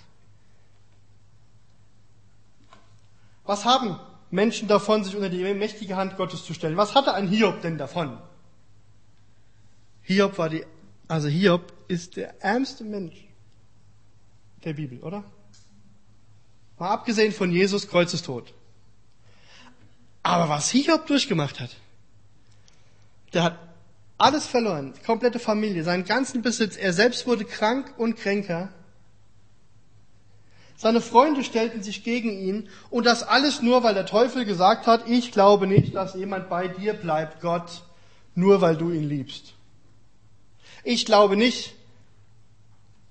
Was 3.45 3.65
haben 3.65 3.99
Menschen 4.31 4.69
davon, 4.69 5.05
sich 5.05 5.15
unter 5.15 5.29
die 5.29 5.43
mächtige 5.55 5.97
Hand 5.97 6.17
Gottes 6.17 6.45
zu 6.45 6.55
stellen? 6.55 6.77
Was 6.77 6.95
hatte 6.95 7.15
ein 7.15 7.29
Hiob 7.29 7.61
denn 7.63 7.79
davon? 7.79 8.19
Hiob 10.03 10.39
war 10.39 10.49
die, 10.49 10.65
also 11.09 11.29
Hiob 11.29 11.73
ist 11.89 12.17
der 12.17 12.43
ärmste 12.43 12.85
Mensch 12.85 13.17
der 14.65 14.73
Bibel, 14.73 15.01
oder? 15.01 15.25
Mal 16.79 16.91
abgesehen 16.91 17.33
von 17.33 17.51
Jesus 17.53 17.89
Kreuzestod. 17.89 18.53
Aber 20.23 20.49
was 20.49 20.71
Hiob 20.71 21.07
durchgemacht 21.07 21.61
hat, 21.61 21.77
der 23.35 23.43
hat 23.43 23.59
alles 24.17 24.47
verloren, 24.47 24.95
die 24.97 25.05
komplette 25.05 25.39
Familie, 25.39 25.85
seinen 25.85 26.05
ganzen 26.05 26.43
Besitz. 26.43 26.77
Er 26.77 26.93
selbst 26.93 27.27
wurde 27.27 27.45
krank 27.45 27.93
und 27.99 28.17
kränker. 28.17 28.71
Seine 30.77 31.01
Freunde 31.01 31.45
stellten 31.45 31.83
sich 31.83 32.03
gegen 32.03 32.31
ihn 32.31 32.69
und 32.91 33.07
das 33.07 33.23
alles 33.23 33.63
nur, 33.63 33.83
weil 33.83 33.95
der 33.95 34.07
Teufel 34.07 34.45
gesagt 34.45 34.87
hat, 34.87 35.09
ich 35.09 35.31
glaube 35.31 35.67
nicht, 35.67 35.95
dass 35.95 36.15
jemand 36.15 36.49
bei 36.49 36.69
dir 36.69 36.95
bleibt, 36.95 37.41
Gott, 37.41 37.83
nur 38.35 38.61
weil 38.61 38.77
du 38.77 38.91
ihn 38.91 39.09
liebst. 39.09 39.55
Ich 40.83 41.07
glaube 41.07 41.37
nicht, 41.37 41.75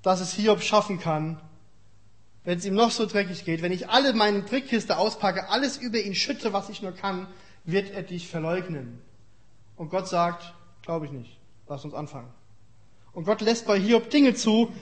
dass 0.01 0.19
es 0.19 0.33
Hiob 0.33 0.61
schaffen 0.61 0.99
kann, 0.99 1.39
wenn 2.43 2.57
es 2.57 2.65
ihm 2.65 2.75
noch 2.75 2.91
so 2.91 3.05
dreckig 3.05 3.45
geht, 3.45 3.61
wenn 3.61 3.71
ich 3.71 3.89
alle 3.89 4.13
meine 4.13 4.45
Trickkiste 4.45 4.97
auspacke, 4.97 5.49
alles 5.49 5.77
über 5.77 5.99
ihn 5.99 6.13
schütte, 6.13 6.51
was 6.51 6.67
ich 6.67 6.81
nur 6.81 6.91
kann, 6.91 7.27
wird 7.63 7.91
er 7.91 8.03
dich 8.03 8.27
verleugnen. 8.27 9.01
Und 9.77 9.89
Gott 9.89 10.09
sagt, 10.09 10.53
glaube 10.81 11.05
ich 11.05 11.13
nicht. 11.13 11.37
Lass 11.69 11.85
uns 11.85 11.93
anfangen. 11.93 12.27
Und 13.13 13.23
Gott 13.23 13.39
lässt 13.39 13.65
bei 13.65 13.79
Hiob 13.79 14.09
Dinge 14.09 14.33
zu, 14.33 14.73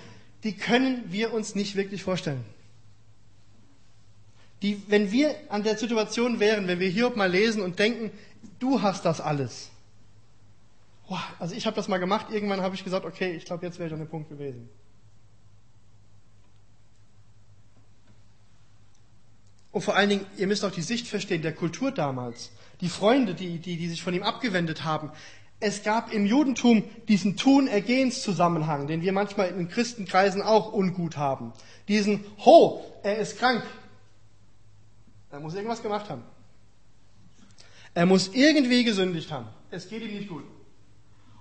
die 0.43 0.57
können 0.57 1.03
wir 1.09 1.31
uns 1.31 1.53
nicht 1.53 1.75
wirklich 1.75 2.01
vorstellen 2.01 2.43
die, 4.61 4.81
wenn 4.87 5.11
wir 5.11 5.35
an 5.49 5.63
der 5.63 5.77
Situation 5.77 6.39
wären, 6.39 6.67
wenn 6.67 6.79
wir 6.79 6.89
Hiob 6.89 7.15
mal 7.15 7.29
lesen 7.29 7.61
und 7.61 7.79
denken, 7.79 8.11
du 8.59 8.81
hast 8.81 9.05
das 9.05 9.19
alles. 9.19 9.69
Boah, 11.07 11.23
also 11.39 11.55
ich 11.55 11.65
habe 11.65 11.75
das 11.75 11.87
mal 11.87 11.97
gemacht, 11.97 12.27
irgendwann 12.31 12.61
habe 12.61 12.75
ich 12.75 12.83
gesagt, 12.83 13.05
okay, 13.05 13.33
ich 13.35 13.45
glaube, 13.45 13.65
jetzt 13.65 13.79
wäre 13.79 13.87
ich 13.87 13.93
an 13.93 13.99
dem 13.99 14.07
Punkt 14.07 14.29
gewesen. 14.29 14.69
Und 19.71 19.81
vor 19.81 19.95
allen 19.95 20.09
Dingen, 20.09 20.25
ihr 20.37 20.47
müsst 20.47 20.65
auch 20.65 20.71
die 20.71 20.81
Sicht 20.81 21.07
verstehen, 21.07 21.41
der 21.41 21.53
Kultur 21.53 21.91
damals. 21.91 22.51
Die 22.81 22.89
Freunde, 22.89 23.33
die, 23.33 23.57
die, 23.59 23.77
die 23.77 23.87
sich 23.87 24.03
von 24.03 24.13
ihm 24.13 24.23
abgewendet 24.23 24.83
haben. 24.83 25.11
Es 25.59 25.83
gab 25.83 26.11
im 26.11 26.25
Judentum 26.25 26.83
diesen 27.07 27.37
Tun-Ergehens-Zusammenhang, 27.37 28.87
den 28.87 29.01
wir 29.01 29.13
manchmal 29.13 29.49
in 29.49 29.69
Christenkreisen 29.69 30.41
auch 30.41 30.73
ungut 30.73 31.17
haben. 31.17 31.53
Diesen, 31.87 32.25
ho, 32.43 32.83
er 33.03 33.17
ist 33.17 33.37
krank, 33.37 33.63
er 35.31 35.39
muss 35.39 35.53
irgendwas 35.53 35.81
gemacht 35.81 36.09
haben. 36.09 36.23
Er 37.93 38.05
muss 38.05 38.29
irgendwie 38.33 38.83
gesündigt 38.83 39.31
haben. 39.31 39.47
Es 39.69 39.87
geht 39.87 40.01
ihm 40.01 40.15
nicht 40.15 40.29
gut. 40.29 40.43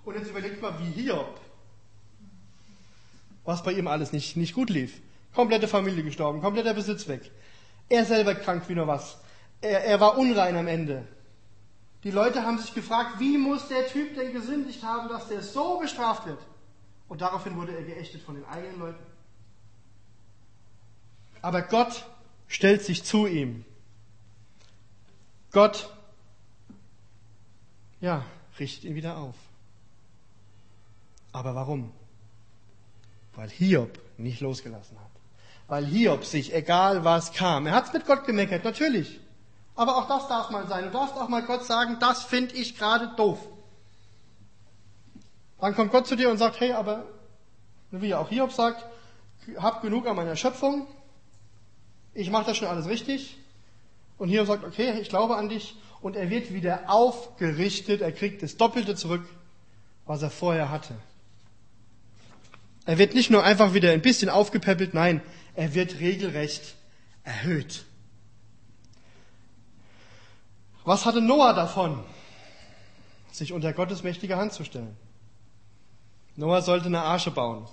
Und 0.04 0.16
jetzt 0.16 0.30
überlegt 0.30 0.62
mal, 0.62 0.74
wie 0.80 0.90
Hiob, 1.02 1.40
was 3.44 3.62
bei 3.62 3.72
ihm 3.72 3.86
alles 3.86 4.12
nicht, 4.12 4.36
nicht 4.36 4.54
gut 4.54 4.70
lief. 4.70 5.00
Komplette 5.34 5.68
Familie 5.68 6.02
gestorben, 6.02 6.40
kompletter 6.40 6.74
Besitz 6.74 7.06
weg. 7.06 7.30
Er 7.88 8.04
selber 8.04 8.34
krank 8.34 8.64
wie 8.68 8.74
nur 8.74 8.86
was. 8.86 9.18
Er, 9.60 9.84
er 9.84 10.00
war 10.00 10.18
unrein 10.18 10.56
am 10.56 10.66
Ende. 10.66 11.06
Die 12.02 12.10
Leute 12.10 12.42
haben 12.42 12.58
sich 12.58 12.74
gefragt, 12.74 13.18
wie 13.18 13.36
muss 13.36 13.68
der 13.68 13.86
Typ 13.86 14.14
denn 14.14 14.32
gesündigt 14.32 14.82
haben, 14.82 15.08
dass 15.08 15.28
der 15.28 15.42
so 15.42 15.78
bestraft 15.78 16.26
wird? 16.26 16.38
Und 17.08 17.20
daraufhin 17.20 17.56
wurde 17.56 17.76
er 17.76 17.82
geächtet 17.82 18.22
von 18.22 18.36
den 18.36 18.44
eigenen 18.46 18.78
Leuten. 18.78 19.04
Aber 21.42 21.62
Gott 21.62 22.06
stellt 22.48 22.82
sich 22.82 23.04
zu 23.04 23.26
ihm 23.26 23.64
Gott, 25.52 25.90
ja, 28.00 28.24
richtet 28.58 28.84
ihn 28.84 28.94
wieder 28.94 29.16
auf. 29.16 29.34
Aber 31.32 31.54
warum? 31.54 31.92
Weil 33.34 33.48
Hiob 33.48 33.98
nicht 34.16 34.40
losgelassen 34.40 34.98
hat. 34.98 35.10
Weil 35.68 35.86
Hiob 35.86 36.24
sich, 36.24 36.54
egal 36.54 37.04
was 37.04 37.32
kam, 37.32 37.66
er 37.66 37.74
hat's 37.74 37.92
mit 37.92 38.06
Gott 38.06 38.24
gemeckert, 38.26 38.64
natürlich. 38.64 39.20
Aber 39.76 39.96
auch 39.96 40.08
das 40.08 40.28
darf 40.28 40.50
mal 40.50 40.66
sein. 40.66 40.84
Du 40.84 40.90
darfst 40.90 41.16
auch 41.16 41.28
mal 41.28 41.42
Gott 41.42 41.64
sagen, 41.64 41.98
das 42.00 42.24
finde 42.24 42.54
ich 42.54 42.76
gerade 42.76 43.14
doof. 43.16 43.38
Dann 45.60 45.74
kommt 45.74 45.92
Gott 45.92 46.06
zu 46.06 46.16
dir 46.16 46.30
und 46.30 46.38
sagt, 46.38 46.60
hey, 46.60 46.72
aber 46.72 47.04
wie 47.90 48.14
auch 48.14 48.28
Hiob 48.28 48.52
sagt, 48.52 48.84
hab 49.56 49.82
genug 49.82 50.06
an 50.06 50.16
meiner 50.16 50.36
Schöpfung, 50.36 50.86
ich 52.14 52.30
mache 52.30 52.46
das 52.46 52.56
schon 52.56 52.68
alles 52.68 52.86
richtig, 52.86 53.38
und 54.20 54.28
Hiob 54.28 54.46
sagt, 54.46 54.64
okay, 54.64 55.00
ich 55.00 55.08
glaube 55.08 55.36
an 55.36 55.48
dich. 55.48 55.74
Und 56.02 56.14
er 56.14 56.28
wird 56.28 56.52
wieder 56.52 56.90
aufgerichtet. 56.90 58.02
Er 58.02 58.12
kriegt 58.12 58.42
das 58.42 58.58
Doppelte 58.58 58.94
zurück, 58.94 59.24
was 60.04 60.20
er 60.20 60.30
vorher 60.30 60.70
hatte. 60.70 60.94
Er 62.84 62.98
wird 62.98 63.14
nicht 63.14 63.30
nur 63.30 63.42
einfach 63.42 63.72
wieder 63.72 63.92
ein 63.92 64.02
bisschen 64.02 64.28
aufgepäppelt, 64.28 64.92
nein, 64.92 65.22
er 65.54 65.74
wird 65.74 66.00
regelrecht 66.00 66.74
erhöht. 67.24 67.84
Was 70.84 71.06
hatte 71.06 71.22
Noah 71.22 71.54
davon, 71.54 72.04
sich 73.32 73.52
unter 73.52 73.72
Gottes 73.72 74.02
mächtige 74.02 74.36
Hand 74.36 74.52
zu 74.52 74.64
stellen? 74.64 74.96
Noah 76.36 76.60
sollte 76.60 76.86
eine 76.86 77.02
Arche 77.02 77.30
bauen. 77.30 77.66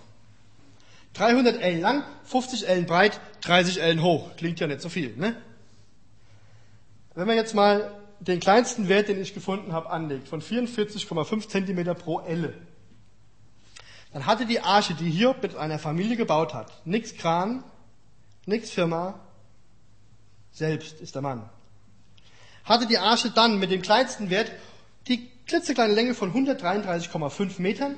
300 1.14 1.62
Ellen 1.62 1.82
lang, 1.82 2.04
50 2.24 2.68
Ellen 2.68 2.86
breit, 2.86 3.20
30 3.42 3.82
Ellen 3.82 4.02
hoch. 4.02 4.36
Klingt 4.38 4.60
ja 4.60 4.68
nicht 4.68 4.82
so 4.82 4.88
viel, 4.88 5.16
ne? 5.18 5.36
Wenn 7.18 7.26
man 7.26 7.36
jetzt 7.36 7.56
mal 7.56 7.90
den 8.20 8.40
kleinsten 8.40 8.90
Wert, 8.90 9.08
den 9.08 9.20
ich 9.20 9.34
gefunden 9.34 9.74
habe, 9.74 9.90
anlegt, 9.90 10.28
von 10.28 10.40
44,5 10.40 11.48
Zentimeter 11.48 11.96
pro 11.96 12.20
Elle, 12.20 12.54
dann 14.14 14.28
hatte 14.28 14.46
die 14.46 14.60
Arche, 14.60 14.94
die 14.94 15.10
hier 15.10 15.36
mit 15.42 15.56
einer 15.56 15.80
Familie 15.80 16.16
gebaut 16.16 16.54
hat, 16.54 16.72
nix 16.86 17.16
Kran, 17.16 17.64
nix 18.46 18.70
Firma, 18.70 19.20
selbst 20.52 21.02
ist 21.02 21.16
der 21.16 21.24
Mann. 21.24 21.50
Hatte 22.64 22.86
die 22.86 23.00
Arche 23.00 23.32
dann 23.32 23.58
mit 23.58 23.72
dem 23.72 23.82
kleinsten 23.82 24.30
Wert 24.30 24.52
die 25.08 25.28
klitzekleine 25.48 25.96
Länge 25.96 26.14
von 26.14 26.32
133,5 26.32 27.60
Metern, 27.60 27.96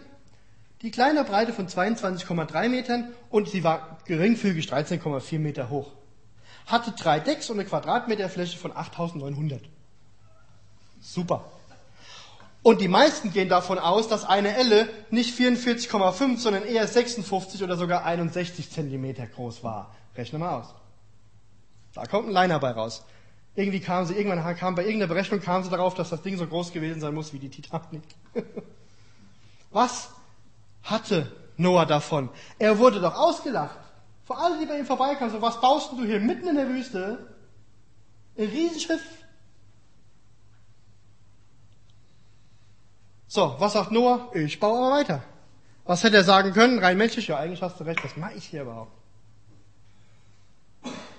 die 0.82 0.92
kleine 0.92 1.26
Breite 1.26 1.52
von 1.52 1.68
22,3 1.68 2.70
Metern 2.70 3.12
und 3.30 3.50
sie 3.50 3.66
war 3.66 3.98
geringfügig 4.06 4.72
13,4 4.72 5.40
Meter 5.40 5.70
hoch 5.70 5.99
hatte 6.72 6.92
drei 6.92 7.20
Decks 7.20 7.50
und 7.50 7.60
eine 7.60 7.68
Quadratmeterfläche 7.68 8.58
von 8.58 8.76
8900. 8.76 9.62
Super. 11.02 11.46
Und 12.62 12.82
die 12.82 12.88
meisten 12.88 13.32
gehen 13.32 13.50
davon 13.50 13.80
aus, 13.80 14.08
dass 14.08 14.26
eine 14.26 14.56
Elle 14.56 14.90
nicht 15.10 15.38
44,5, 15.38 16.38
sondern 16.38 16.64
eher 16.64 16.88
56 16.88 17.64
oder 17.64 17.78
sogar 17.78 18.04
61 18.06 18.70
Zentimeter 18.70 19.26
groß 19.26 19.64
war. 19.64 19.96
Rechne 20.16 20.40
mal 20.40 20.60
aus. 20.60 20.74
Da 21.94 22.06
kommt 22.06 22.28
ein 22.28 22.34
Liner 22.34 22.60
bei 22.60 22.72
raus. 22.72 23.04
Irgendwie 23.56 23.80
kam 23.80 24.06
sie, 24.06 24.14
irgendwann 24.14 24.56
kam 24.56 24.76
bei 24.76 24.84
irgendeiner 24.84 25.08
Berechnung 25.08 25.42
kam 25.42 25.64
sie 25.64 25.70
darauf, 25.70 25.96
dass 25.96 26.10
das 26.10 26.22
Ding 26.22 26.38
so 26.38 26.46
groß 26.46 26.72
gewesen 26.72 27.02
sein 27.02 27.14
muss 27.14 27.34
wie 27.34 27.40
die 27.40 27.50
Titanic. 27.50 28.04
Was 29.72 30.10
hatte 30.84 31.32
Noah 31.58 31.86
davon? 31.86 32.30
Er 32.58 32.78
wurde 32.78 33.00
doch 33.02 33.16
ausgelacht. 33.16 33.78
Vor 34.30 34.38
allem, 34.38 34.60
die 34.60 34.68
bei 34.68 34.78
ihm 34.78 34.86
vorbeikamen, 34.86 35.34
so, 35.34 35.42
was 35.42 35.60
baust 35.60 35.92
du 35.94 36.06
hier 36.06 36.20
mitten 36.20 36.48
in 36.48 36.56
der 36.56 36.70
Wüste? 36.70 37.36
Ein 38.38 38.46
Riesenschiff. 38.46 39.02
So, 43.28 43.56
was 43.58 43.74
sagt 43.74 43.92
Noah? 43.92 44.30
Ich 44.36 44.60
baue 44.60 44.78
aber 44.78 44.98
weiter. 44.98 45.24
Was 45.84 46.04
hätte 46.04 46.18
er 46.18 46.24
sagen 46.24 46.54
können? 46.54 46.78
Rein 46.78 47.00
menschlich, 47.00 47.26
ja, 47.30 47.38
eigentlich 47.38 47.64
hast 47.64 47.80
du 47.80 47.86
recht, 47.86 48.04
was 48.04 48.18
mache 48.18 48.36
ich 48.36 48.46
hier 48.46 48.62
überhaupt? 48.62 48.92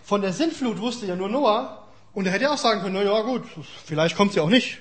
Von 0.04 0.20
der 0.20 0.32
Sintflut 0.32 0.78
wusste 0.78 1.06
ja 1.06 1.16
nur 1.16 1.28
Noah, 1.28 1.88
und 2.12 2.26
er 2.26 2.32
hätte 2.32 2.48
auch 2.48 2.58
sagen 2.58 2.80
können, 2.80 2.94
na 2.94 3.02
ja, 3.02 3.22
gut, 3.22 3.42
vielleicht 3.86 4.16
kommt 4.16 4.34
sie 4.34 4.40
auch 4.40 4.48
nicht. 4.48 4.78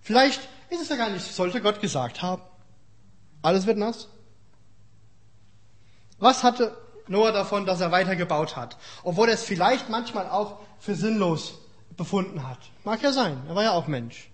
Vielleicht 0.00 0.40
ist 0.70 0.80
es 0.80 0.88
ja 0.88 0.96
gar 0.96 1.10
nicht, 1.10 1.34
sollte 1.34 1.60
Gott 1.60 1.82
gesagt 1.82 2.22
haben. 2.22 2.40
Alles 3.42 3.66
wird 3.66 3.76
nass. 3.76 4.08
Was 6.18 6.42
hatte 6.42 6.76
Noah 7.06 7.32
davon, 7.32 7.66
dass 7.66 7.80
er 7.80 7.92
weitergebaut 7.92 8.56
hat? 8.56 8.76
Obwohl 9.02 9.28
er 9.28 9.34
es 9.34 9.42
vielleicht 9.42 9.88
manchmal 9.88 10.28
auch 10.28 10.58
für 10.78 10.94
sinnlos 10.94 11.58
befunden 11.96 12.46
hat. 12.46 12.58
Mag 12.84 13.02
ja 13.02 13.12
sein, 13.12 13.42
er 13.48 13.54
war 13.54 13.64
ja 13.64 13.72
auch 13.72 13.86
Mensch. 13.86 14.30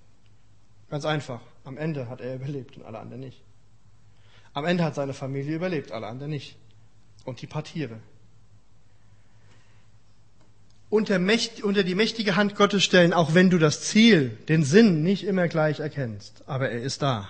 Ganz 0.91 1.05
einfach. 1.05 1.41
Am 1.65 1.79
Ende 1.79 2.09
hat 2.09 2.21
er 2.21 2.35
überlebt 2.35 2.77
und 2.77 2.85
alle 2.85 2.99
anderen 2.99 3.21
nicht. 3.21 3.43
Am 4.53 4.65
Ende 4.65 4.85
hat 4.85 4.95
seine 4.95 5.15
Familie 5.15 5.57
überlebt, 5.57 5.91
alle 5.91 6.07
anderen 6.07 6.31
nicht. 6.31 6.57
Und 7.25 7.41
die 7.41 7.47
paar 7.47 7.65
Tiere. 7.65 7.99
Unter, 10.91 11.19
unter 11.63 11.83
die 11.83 11.95
mächtige 11.95 12.37
Hand 12.37 12.55
Gottes 12.55 12.85
stellen, 12.85 13.13
auch 13.13 13.35
wenn 13.35 13.51
du 13.51 13.59
das 13.59 13.81
Ziel, 13.81 14.39
den 14.49 14.63
Sinn 14.63 15.03
nicht 15.03 15.25
immer 15.25 15.49
gleich 15.49 15.81
erkennst. 15.81 16.45
Aber 16.47 16.71
er 16.71 16.83
ist 16.83 17.03
da. 17.03 17.29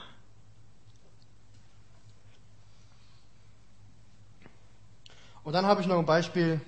Und 5.45 5.53
dann 5.53 5.67
habe 5.67 5.83
ich 5.83 5.87
noch 5.87 5.99
ein 5.99 6.07
Beispiel 6.07 6.61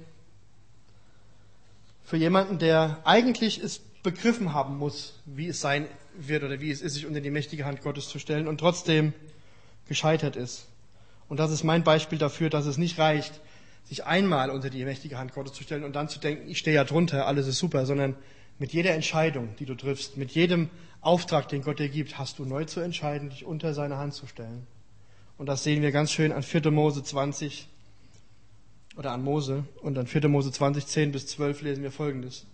für 2.04 2.16
jemanden, 2.16 2.58
der 2.58 2.98
eigentlich 3.04 3.58
es 3.58 3.78
begriffen 3.78 4.52
haben 4.52 4.78
muss, 4.78 5.18
wie 5.24 5.48
es 5.48 5.60
sein 5.60 5.88
wird 6.16 6.44
oder 6.44 6.60
wie 6.60 6.70
es 6.70 6.82
ist, 6.82 6.94
sich 6.94 7.06
unter 7.06 7.20
die 7.20 7.30
mächtige 7.30 7.64
Hand 7.64 7.82
Gottes 7.82 8.08
zu 8.08 8.18
stellen 8.18 8.46
und 8.46 8.58
trotzdem 8.58 9.12
gescheitert 9.88 10.36
ist. 10.36 10.68
Und 11.28 11.40
das 11.40 11.50
ist 11.50 11.64
mein 11.64 11.82
Beispiel 11.82 12.18
dafür, 12.18 12.50
dass 12.50 12.66
es 12.66 12.76
nicht 12.76 12.98
reicht, 12.98 13.40
sich 13.84 14.04
einmal 14.04 14.50
unter 14.50 14.70
die 14.70 14.84
mächtige 14.84 15.18
Hand 15.18 15.32
Gottes 15.32 15.54
zu 15.54 15.62
stellen 15.62 15.82
und 15.82 15.94
dann 15.94 16.08
zu 16.08 16.20
denken, 16.20 16.48
ich 16.48 16.58
stehe 16.58 16.76
ja 16.76 16.84
drunter, 16.84 17.26
alles 17.26 17.46
ist 17.46 17.58
super, 17.58 17.86
sondern 17.86 18.14
mit 18.58 18.72
jeder 18.72 18.92
Entscheidung, 18.92 19.54
die 19.58 19.64
du 19.64 19.74
triffst, 19.74 20.16
mit 20.16 20.32
jedem 20.32 20.70
Auftrag, 21.00 21.48
den 21.48 21.62
Gott 21.62 21.78
dir 21.78 21.88
gibt, 21.88 22.18
hast 22.18 22.38
du 22.38 22.44
neu 22.44 22.64
zu 22.64 22.80
entscheiden, 22.80 23.30
dich 23.30 23.44
unter 23.44 23.74
seine 23.74 23.96
Hand 23.96 24.14
zu 24.14 24.26
stellen. 24.26 24.66
Und 25.38 25.46
das 25.46 25.64
sehen 25.64 25.82
wir 25.82 25.92
ganz 25.92 26.10
schön 26.10 26.32
an 26.32 26.42
4. 26.42 26.70
Mose 26.70 27.02
20, 27.02 27.68
oder 28.96 29.12
an 29.12 29.22
Mose. 29.22 29.64
Und 29.82 29.98
an 29.98 30.06
4. 30.06 30.28
Mose 30.28 30.50
20, 30.50 30.86
10 30.86 31.12
bis 31.12 31.26
12 31.26 31.62
lesen 31.62 31.82
wir 31.82 31.92
Folgendes. 31.92 32.46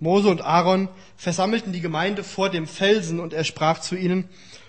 Mose 0.00 0.28
und 0.28 0.42
Aaron 0.42 0.88
versammelten 1.16 1.72
die 1.72 1.80
Gemeinde 1.80 2.24
vor 2.24 2.50
dem 2.50 2.66
Felsen 2.66 3.20
und 3.20 3.32
er 3.32 3.44
sprach 3.44 3.78
zu 3.80 3.96
ihnen, 3.96 4.28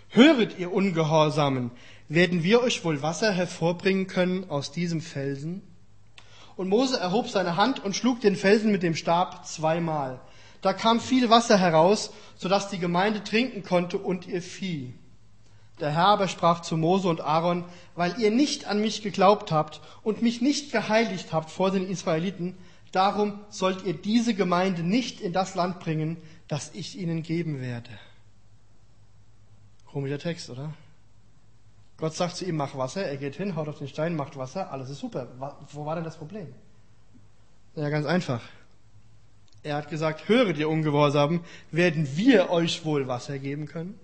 Höret 0.10 0.60
ihr 0.60 0.72
Ungehorsamen, 0.72 1.72
werden 2.08 2.44
wir 2.44 2.62
euch 2.62 2.86
wohl 2.86 3.02
Wasser 3.02 3.32
hervorbringen 3.32 4.06
können 4.06 4.48
aus 4.50 4.72
diesem 4.72 5.02
Felsen? 5.02 5.64
Und 6.56 6.70
Mose 6.70 7.00
erhob 7.00 7.30
seine 7.30 7.58
Hand 7.58 7.84
und 7.84 7.96
schlug 7.96 8.22
den 8.22 8.36
Felsen 8.36 8.72
mit 8.72 8.84
dem 8.84 8.96
Stab 8.96 9.48
zweimal. 9.48 10.22
Da 10.62 10.74
kam 10.74 11.00
viel 11.00 11.32
Wasser 11.32 11.58
heraus, 11.58 12.12
sodass 12.36 12.70
die 12.70 12.78
Gemeinde 12.78 13.24
trinken 13.24 13.64
konnte 13.64 13.98
und 13.98 14.28
ihr 14.28 14.42
Vieh. 14.42 14.94
Der 15.80 15.92
Herr 15.92 16.08
aber 16.08 16.28
sprach 16.28 16.62
zu 16.62 16.78
Mose 16.78 17.08
und 17.08 17.22
Aaron, 17.22 17.66
weil 17.96 18.20
ihr 18.20 18.32
nicht 18.32 18.66
an 18.68 18.80
mich 18.80 19.02
geglaubt 19.02 19.52
habt 19.52 19.82
und 20.04 20.22
mich 20.22 20.42
nicht 20.42 20.72
geheiligt 20.72 21.34
habt 21.34 21.50
vor 21.50 21.72
den 21.72 21.88
Israeliten, 21.88 22.56
darum 22.92 23.40
sollt 23.50 23.84
ihr 23.84 23.94
diese 23.94 24.36
Gemeinde 24.36 24.84
nicht 24.84 25.20
in 25.20 25.34
das 25.34 25.56
Land 25.56 25.80
bringen, 25.80 26.18
das 26.48 26.72
ich 26.74 26.98
ihnen 26.98 27.24
geben 27.24 27.60
werde. 27.60 27.90
Komischer 29.86 30.20
Text, 30.20 30.50
oder? 30.50 30.74
Gott 31.98 32.14
sagt 32.14 32.36
zu 32.36 32.46
ihm, 32.46 32.56
mach 32.56 32.76
Wasser, 32.78 33.06
er 33.06 33.18
geht 33.18 33.36
hin, 33.36 33.56
haut 33.56 33.68
auf 33.68 33.78
den 33.78 33.88
Stein, 33.88 34.16
macht 34.16 34.38
Wasser, 34.38 34.72
alles 34.72 34.90
ist 34.90 35.00
super. 35.00 35.28
Wo 35.72 35.86
war 35.86 35.96
denn 35.96 36.04
das 36.04 36.18
Problem? 36.18 36.48
Ja, 37.76 37.90
ganz 37.90 38.06
einfach. 38.06 38.42
Er 39.64 39.78
hat 39.78 39.90
gesagt, 39.90 40.28
höre 40.28 40.54
dir 40.54 40.70
Ungehorsam, 40.70 41.44
werden 41.72 42.18
wir 42.18 42.50
euch 42.50 42.84
wohl 42.84 43.08
Wasser 43.08 43.40
geben 43.40 43.68
können? 43.68 44.00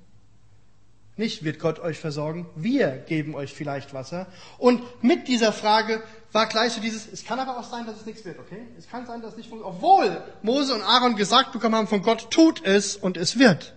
Nicht 1.20 1.44
wird 1.44 1.60
Gott 1.60 1.80
euch 1.80 2.00
versorgen, 2.00 2.46
wir 2.56 2.92
geben 2.92 3.36
euch 3.36 3.54
vielleicht 3.54 3.94
Wasser. 3.94 4.28
Und 4.58 4.82
mit 5.04 5.28
dieser 5.28 5.52
Frage 5.52 6.02
war 6.32 6.48
gleich 6.48 6.72
so 6.72 6.80
dieses, 6.80 7.12
es 7.12 7.26
kann 7.26 7.40
aber 7.40 7.60
auch 7.60 7.70
sein, 7.70 7.86
dass 7.86 7.98
es 7.98 8.06
nichts 8.06 8.24
wird, 8.24 8.40
okay? 8.40 8.62
Es 8.78 8.88
kann 8.88 9.06
sein, 9.06 9.22
dass 9.22 9.32
es 9.32 9.38
nicht 9.38 9.50
funktioniert. 9.50 9.84
Obwohl 9.84 10.24
Mose 10.44 10.74
und 10.74 10.82
Aaron 10.82 11.18
gesagt 11.18 11.52
bekommen 11.52 11.76
haben 11.76 11.88
von 11.90 12.04
Gott, 12.04 12.32
tut 12.32 12.64
es 12.64 12.96
und 12.96 13.18
es 13.18 13.38
wird. 13.38 13.76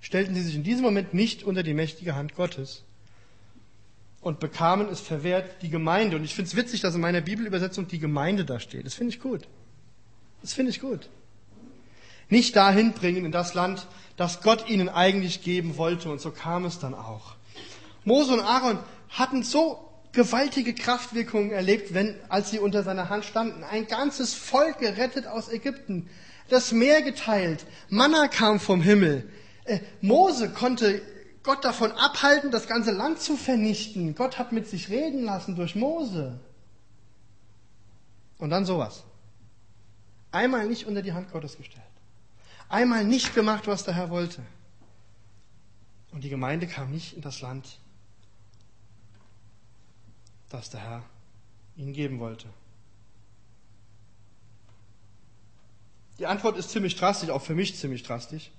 Stellten 0.00 0.34
sie 0.34 0.42
sich 0.42 0.56
in 0.56 0.64
diesem 0.64 0.82
Moment 0.82 1.14
nicht 1.14 1.44
unter 1.44 1.62
die 1.62 1.74
mächtige 1.74 2.16
Hand 2.16 2.34
Gottes 2.34 2.82
und 4.20 4.40
bekamen 4.40 4.88
es 4.88 4.98
verwehrt, 4.98 5.62
die 5.62 5.70
Gemeinde. 5.70 6.16
Und 6.16 6.24
ich 6.24 6.34
finde 6.34 6.48
es 6.48 6.56
witzig, 6.56 6.80
dass 6.80 6.96
in 6.96 7.00
meiner 7.00 7.20
Bibelübersetzung 7.20 7.86
die 7.86 8.00
Gemeinde 8.00 8.44
da 8.44 8.58
steht. 8.58 8.84
Das 8.84 8.94
finde 8.94 9.14
ich 9.14 9.20
gut. 9.20 9.46
Das 10.42 10.54
finde 10.54 10.70
ich 10.70 10.80
gut. 10.80 11.08
Nicht 12.28 12.56
dahin 12.56 12.92
bringen 12.92 13.24
in 13.24 13.32
das 13.32 13.54
Land, 13.54 13.86
das 14.16 14.42
Gott 14.42 14.68
ihnen 14.68 14.88
eigentlich 14.88 15.42
geben 15.42 15.78
wollte. 15.78 16.10
Und 16.10 16.20
so 16.20 16.30
kam 16.30 16.64
es 16.64 16.78
dann 16.78 16.94
auch. 16.94 17.36
Mose 18.04 18.32
und 18.34 18.40
Aaron 18.40 18.78
hatten 19.08 19.42
so 19.42 19.84
gewaltige 20.12 20.74
Kraftwirkungen 20.74 21.52
erlebt, 21.52 21.94
wenn, 21.94 22.16
als 22.28 22.50
sie 22.50 22.58
unter 22.58 22.82
seiner 22.82 23.08
Hand 23.08 23.24
standen. 23.24 23.64
Ein 23.64 23.86
ganzes 23.86 24.34
Volk 24.34 24.78
gerettet 24.78 25.26
aus 25.26 25.50
Ägypten. 25.50 26.08
Das 26.50 26.72
Meer 26.72 27.02
geteilt. 27.02 27.64
Manna 27.88 28.28
kam 28.28 28.60
vom 28.60 28.82
Himmel. 28.82 29.30
Äh, 29.64 29.80
Mose 30.00 30.50
konnte 30.50 31.00
Gott 31.42 31.64
davon 31.64 31.92
abhalten, 31.92 32.50
das 32.50 32.66
ganze 32.66 32.90
Land 32.90 33.20
zu 33.20 33.36
vernichten. 33.36 34.14
Gott 34.14 34.38
hat 34.38 34.52
mit 34.52 34.66
sich 34.66 34.90
reden 34.90 35.24
lassen 35.24 35.56
durch 35.56 35.76
Mose. 35.76 36.40
Und 38.38 38.50
dann 38.50 38.64
sowas. 38.64 39.04
Einmal 40.30 40.66
nicht 40.66 40.86
unter 40.86 41.02
die 41.02 41.12
Hand 41.12 41.32
Gottes 41.32 41.56
gestellt 41.56 41.84
einmal 42.68 43.04
nicht 43.04 43.34
gemacht, 43.34 43.66
was 43.66 43.84
der 43.84 43.94
Herr 43.94 44.10
wollte. 44.10 44.42
Und 46.12 46.24
die 46.24 46.28
Gemeinde 46.28 46.66
kam 46.66 46.90
nicht 46.90 47.14
in 47.14 47.22
das 47.22 47.40
Land, 47.40 47.78
das 50.48 50.70
der 50.70 50.80
Herr 50.80 51.02
ihnen 51.76 51.92
geben 51.92 52.18
wollte. 52.18 52.48
Die 56.18 56.26
Antwort 56.26 56.56
ist 56.56 56.70
ziemlich 56.70 56.96
drastisch, 56.96 57.30
auch 57.30 57.42
für 57.42 57.54
mich 57.54 57.76
ziemlich 57.76 58.02
drastisch. 58.02 58.50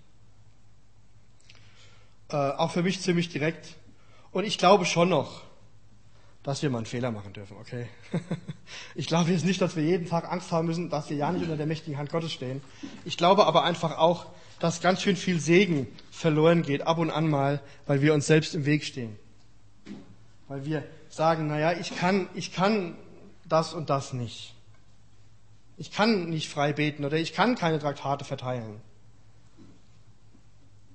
Äh, 2.30 2.36
auch 2.36 2.72
für 2.72 2.84
mich 2.84 3.02
ziemlich 3.02 3.30
direkt. 3.30 3.76
Und 4.32 4.46
ich 4.46 4.58
glaube 4.58 4.86
schon 4.86 5.10
noch, 5.10 5.44
dass 6.44 6.62
wir 6.62 6.70
mal 6.70 6.80
einen 6.80 6.86
Fehler 6.86 7.12
machen 7.12 7.34
dürfen, 7.34 7.58
okay? 7.58 7.88
Ich 8.96 9.08
glaube 9.08 9.32
jetzt 9.32 9.46
nicht, 9.46 9.62
dass 9.62 9.76
wir 9.76 9.84
jeden 9.84 10.08
Tag 10.08 10.32
Angst 10.32 10.52
haben 10.52 10.68
müssen, 10.68 10.90
dass 10.90 11.10
wir 11.10 11.18
ja 11.18 11.32
nicht 11.32 11.42
unter 11.42 11.58
der 11.58 11.66
mächtigen 11.66 11.98
Hand 11.98 12.12
Gottes 12.12 12.32
stehen. 12.32 12.62
Ich 13.04 13.18
glaube 13.18 13.48
aber 13.48 13.64
einfach 13.64 13.98
auch, 13.98 14.28
dass 14.60 14.82
ganz 14.82 15.02
schön 15.02 15.16
viel 15.16 15.40
Segen 15.40 15.88
verloren 16.12 16.62
geht, 16.62 16.86
ab 16.86 17.00
und 17.00 17.10
an 17.10 17.30
mal, 17.30 17.62
weil 17.88 18.02
wir 18.02 18.14
uns 18.14 18.28
selbst 18.28 18.54
im 18.54 18.66
Weg 18.66 18.84
stehen. 18.84 19.18
Weil 20.48 20.66
wir 20.66 20.84
sagen, 21.10 21.48
naja, 21.48 21.74
ich 21.74 21.96
kann, 21.96 22.30
ich 22.36 22.54
kann 22.54 22.96
das 23.46 23.74
und 23.74 23.90
das 23.90 24.14
nicht. 24.14 24.54
Ich 25.78 25.92
kann 25.92 26.30
nicht 26.30 26.50
frei 26.50 26.74
beten 26.74 27.06
oder 27.06 27.18
ich 27.18 27.34
kann 27.34 27.56
keine 27.56 27.80
Traktate 27.80 28.26
verteilen. 28.26 28.82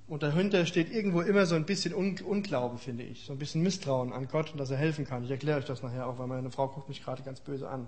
Und 0.07 0.21
dahinter 0.21 0.65
steht 0.67 0.91
irgendwo 0.91 1.21
immer 1.21 1.47
so 1.47 1.55
ein 1.55 1.65
bisschen 1.65 1.93
Unglaube, 1.93 2.77
finde 2.77 3.03
ich. 3.03 3.25
So 3.25 3.33
ein 3.33 3.39
bisschen 3.39 3.63
Misstrauen 3.63 4.13
an 4.13 4.27
Gott 4.27 4.51
und 4.51 4.59
dass 4.59 4.69
er 4.69 4.77
helfen 4.77 5.05
kann. 5.05 5.23
Ich 5.23 5.31
erkläre 5.31 5.57
euch 5.57 5.65
das 5.65 5.81
nachher 5.81 6.05
auch, 6.05 6.19
weil 6.19 6.27
meine 6.27 6.51
Frau 6.51 6.67
guckt 6.67 6.89
mich 6.89 7.03
gerade 7.03 7.23
ganz 7.23 7.39
böse 7.39 7.67
an. 7.67 7.87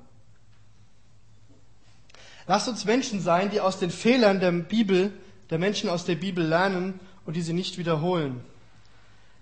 Lasst 2.48 2.68
uns 2.70 2.86
Menschen 2.86 3.20
sein, 3.20 3.52
die 3.52 3.62
aus 3.62 3.78
den 3.78 3.92
Fehlern 3.92 4.40
der 4.40 4.52
Bibel, 4.52 5.12
der 5.50 5.60
Menschen 5.60 5.90
aus 5.90 6.06
der 6.06 6.16
Bibel 6.16 6.44
lernen 6.44 7.00
und 7.26 7.36
diese 7.36 7.54
nicht 7.54 7.78
wiederholen. 7.78 8.42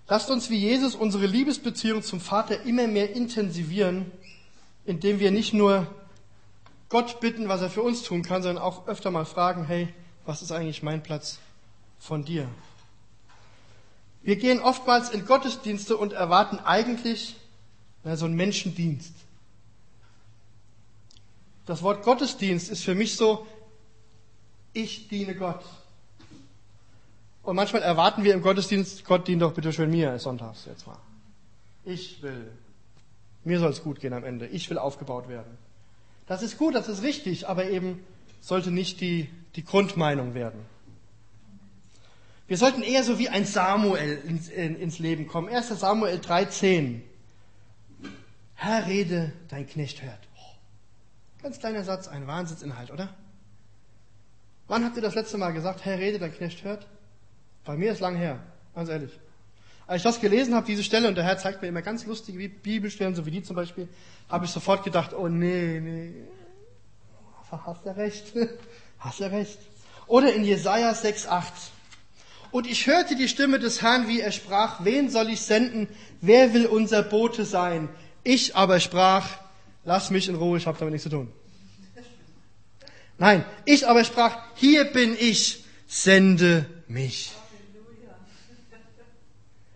Lasst 0.08 0.30
uns 0.30 0.50
wie 0.50 0.58
Jesus 0.58 0.94
unsere 0.94 1.26
Liebesbeziehung 1.26 2.02
zum 2.02 2.20
Vater 2.20 2.62
immer 2.62 2.86
mehr 2.86 3.14
intensivieren, 3.14 4.10
indem 4.84 5.18
wir 5.18 5.30
nicht 5.30 5.54
nur 5.54 5.86
Gott 6.88 7.20
bitten, 7.20 7.48
was 7.48 7.62
er 7.62 7.70
für 7.70 7.82
uns 7.82 8.02
tun 8.02 8.22
kann, 8.22 8.42
sondern 8.42 8.62
auch 8.62 8.86
öfter 8.86 9.10
mal 9.10 9.24
fragen, 9.24 9.64
hey, 9.64 9.88
was 10.24 10.42
ist 10.42 10.52
eigentlich 10.52 10.82
mein 10.82 11.02
Platz 11.02 11.38
von 11.98 12.24
dir? 12.24 12.48
Wir 14.26 14.34
gehen 14.34 14.60
oftmals 14.60 15.10
in 15.10 15.24
Gottesdienste 15.24 15.96
und 15.96 16.12
erwarten 16.12 16.58
eigentlich 16.58 17.36
na, 18.02 18.16
so 18.16 18.24
einen 18.24 18.34
Menschendienst. 18.34 19.14
Das 21.64 21.80
Wort 21.82 22.02
Gottesdienst 22.02 22.68
ist 22.68 22.82
für 22.82 22.96
mich 22.96 23.14
so, 23.14 23.46
ich 24.72 25.06
diene 25.06 25.36
Gott. 25.36 25.62
Und 27.44 27.54
manchmal 27.54 27.82
erwarten 27.82 28.24
wir 28.24 28.34
im 28.34 28.42
Gottesdienst, 28.42 29.04
Gott 29.04 29.28
dient 29.28 29.42
doch 29.42 29.54
bitte 29.54 29.72
schön 29.72 29.90
mir 29.90 30.18
sonntags 30.18 30.64
jetzt 30.64 30.88
mal. 30.88 30.98
Ich 31.84 32.20
will. 32.20 32.50
Mir 33.44 33.60
soll 33.60 33.70
es 33.70 33.84
gut 33.84 34.00
gehen 34.00 34.12
am 34.12 34.24
Ende. 34.24 34.48
Ich 34.48 34.68
will 34.70 34.78
aufgebaut 34.78 35.28
werden. 35.28 35.56
Das 36.26 36.42
ist 36.42 36.58
gut, 36.58 36.74
das 36.74 36.88
ist 36.88 37.02
richtig, 37.02 37.48
aber 37.48 37.70
eben 37.70 38.04
sollte 38.40 38.72
nicht 38.72 39.00
die, 39.00 39.30
die 39.54 39.64
Grundmeinung 39.64 40.34
werden. 40.34 40.66
Wir 42.48 42.56
sollten 42.56 42.82
eher 42.82 43.02
so 43.02 43.18
wie 43.18 43.28
ein 43.28 43.44
Samuel 43.44 44.22
ins, 44.24 44.48
ins 44.48 44.98
Leben 44.98 45.26
kommen. 45.26 45.48
1. 45.48 45.68
Samuel 45.68 46.18
3,10. 46.18 47.00
Herr, 48.54 48.86
rede, 48.86 49.32
dein 49.48 49.66
Knecht 49.66 50.02
hört. 50.02 50.20
Oh, 50.36 51.42
ganz 51.42 51.58
kleiner 51.58 51.82
Satz, 51.82 52.08
ein 52.08 52.26
Wahnsinnsinhalt, 52.26 52.90
oder? 52.90 53.14
Wann 54.68 54.84
habt 54.84 54.96
ihr 54.96 55.02
das 55.02 55.14
letzte 55.14 55.38
Mal 55.38 55.52
gesagt, 55.52 55.84
Herr, 55.84 55.98
rede, 55.98 56.18
dein 56.18 56.32
Knecht 56.32 56.64
hört? 56.64 56.86
Bei 57.64 57.76
mir 57.76 57.92
ist 57.92 58.00
lang 58.00 58.16
her, 58.16 58.40
ganz 58.74 58.88
ehrlich. 58.88 59.10
Als 59.88 59.98
ich 59.98 60.02
das 60.04 60.20
gelesen 60.20 60.54
habe, 60.54 60.66
diese 60.66 60.82
Stelle, 60.82 61.08
und 61.08 61.16
der 61.16 61.24
Herr 61.24 61.38
zeigt 61.38 61.62
mir 61.62 61.68
immer 61.68 61.82
ganz 61.82 62.06
lustige 62.06 62.48
Bibelstellen, 62.48 63.14
so 63.14 63.26
wie 63.26 63.30
die 63.30 63.42
zum 63.42 63.56
Beispiel, 63.56 63.88
habe 64.28 64.44
ich 64.44 64.50
sofort 64.50 64.84
gedacht, 64.84 65.12
oh 65.12 65.28
nee, 65.28 65.80
nee, 65.80 66.14
hast 67.50 67.84
du 67.84 67.96
recht, 67.96 68.32
hast 68.98 69.20
du 69.20 69.30
recht. 69.30 69.58
Oder 70.06 70.32
in 70.32 70.44
Jesaja 70.44 70.92
6,8. 70.92 71.42
Und 72.50 72.66
ich 72.66 72.86
hörte 72.86 73.16
die 73.16 73.28
Stimme 73.28 73.58
des 73.58 73.82
Herrn, 73.82 74.08
wie 74.08 74.20
er 74.20 74.32
sprach, 74.32 74.84
wen 74.84 75.10
soll 75.10 75.30
ich 75.30 75.40
senden? 75.40 75.88
Wer 76.20 76.54
will 76.54 76.66
unser 76.66 77.02
Bote 77.02 77.44
sein? 77.44 77.88
Ich 78.24 78.56
aber 78.56 78.80
sprach, 78.80 79.28
lass 79.84 80.10
mich 80.10 80.28
in 80.28 80.34
Ruhe, 80.34 80.58
ich 80.58 80.66
habe 80.66 80.78
damit 80.78 80.92
nichts 80.92 81.04
zu 81.04 81.10
tun. 81.10 81.32
Nein, 83.18 83.44
ich 83.64 83.88
aber 83.88 84.04
sprach, 84.04 84.38
hier 84.54 84.84
bin 84.84 85.16
ich, 85.18 85.64
sende 85.86 86.66
mich. 86.88 87.32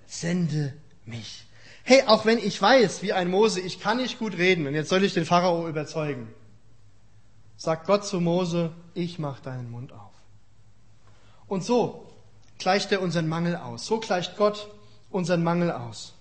Sende 0.07 0.75
mich. 1.07 1.45
Hey, 1.85 2.03
auch 2.07 2.27
wenn 2.27 2.39
ich 2.39 2.61
weiß, 2.61 3.03
wie 3.03 3.13
ein 3.13 3.31
Mose, 3.31 3.61
ich 3.61 3.81
kann 3.81 3.97
nicht 3.97 4.19
gut 4.19 4.37
reden 4.37 4.67
und 4.67 4.75
jetzt 4.75 4.91
soll 4.91 5.03
ich 5.03 5.15
den 5.15 5.25
Pharao 5.25 5.69
überzeugen, 5.69 6.29
sagt 7.57 7.87
Gott 7.87 8.07
zu 8.07 8.21
Mose, 8.21 8.73
ich 8.95 9.19
mach 9.19 9.41
deinen 9.41 9.71
Mund 9.71 9.93
auf. 9.93 10.13
Und 11.47 11.65
so 11.65 12.10
gleicht 12.61 12.93
er 12.93 13.03
unseren 13.03 13.27
Mangel 13.27 13.57
aus. 13.57 13.87
So 13.87 13.99
gleicht 13.99 14.37
Gott 14.37 14.69
unseren 15.11 15.43
Mangel 15.43 15.73
aus. 15.73 16.15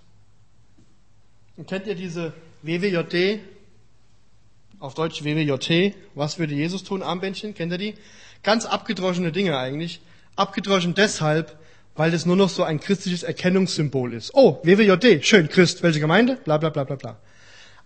Und 1.56 1.68
kennt 1.68 1.86
ihr 1.86 1.96
diese 1.96 2.34
WWJD? 2.64 3.42
Auf 4.80 4.96
Deutsch 4.96 5.24
WWJT. 5.24 5.96
Was 6.16 6.40
würde 6.40 6.56
Jesus 6.56 6.84
tun? 6.84 7.04
Armbändchen. 7.04 7.54
Kennt 7.54 7.72
ihr 7.74 7.78
die? 7.78 7.96
Ganz 8.42 8.66
abgedroschene 8.66 9.32
Dinge 9.32 9.58
eigentlich. 9.58 10.02
Abgedroschen 10.38 10.96
deshalb, 10.96 11.58
weil 11.96 12.14
es 12.14 12.26
nur 12.26 12.38
noch 12.38 12.50
so 12.50 12.64
ein 12.64 12.80
christliches 12.80 13.24
Erkennungssymbol 13.24 14.14
ist. 14.14 14.34
Oh, 14.34 14.60
WWJD. 14.64 15.26
Schön. 15.26 15.50
Christ. 15.50 15.84
Welche 15.84 16.00
Gemeinde? 16.00 16.38
Bla, 16.38 16.58
bla, 16.58 16.70
bla, 16.70 16.86
bla, 16.86 16.96
bla. 16.96 17.18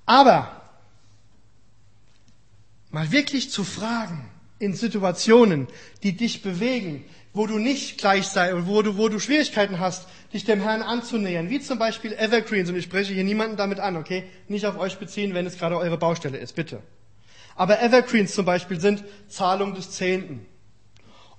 Aber, 0.05 0.61
mal 2.91 3.11
wirklich 3.11 3.49
zu 3.49 3.63
fragen, 3.63 4.29
in 4.59 4.73
Situationen, 4.73 5.67
die 6.03 6.15
dich 6.15 6.41
bewegen, 6.41 7.03
wo 7.33 7.47
du 7.47 7.57
nicht 7.57 7.97
gleich 7.97 8.27
sei 8.27 8.53
und 8.53 8.67
wo 8.67 8.81
du, 8.83 8.97
wo 8.97 9.09
du 9.09 9.19
Schwierigkeiten 9.19 9.79
hast, 9.79 10.07
dich 10.33 10.45
dem 10.45 10.61
Herrn 10.61 10.83
anzunähern, 10.83 11.49
wie 11.49 11.59
zum 11.59 11.79
Beispiel 11.79 12.13
Evergreens, 12.13 12.69
und 12.69 12.75
ich 12.75 12.85
spreche 12.85 13.13
hier 13.13 13.23
niemanden 13.23 13.57
damit 13.57 13.79
an, 13.79 13.97
okay? 13.97 14.23
Nicht 14.47 14.65
auf 14.65 14.77
euch 14.77 14.97
beziehen, 14.99 15.33
wenn 15.33 15.45
es 15.47 15.57
gerade 15.57 15.77
eure 15.77 15.97
Baustelle 15.97 16.37
ist, 16.37 16.55
bitte. 16.55 16.81
Aber 17.55 17.81
Evergreens 17.81 18.33
zum 18.33 18.45
Beispiel 18.45 18.79
sind 18.79 19.03
Zahlung 19.27 19.73
des 19.73 19.91
Zehnten 19.91 20.45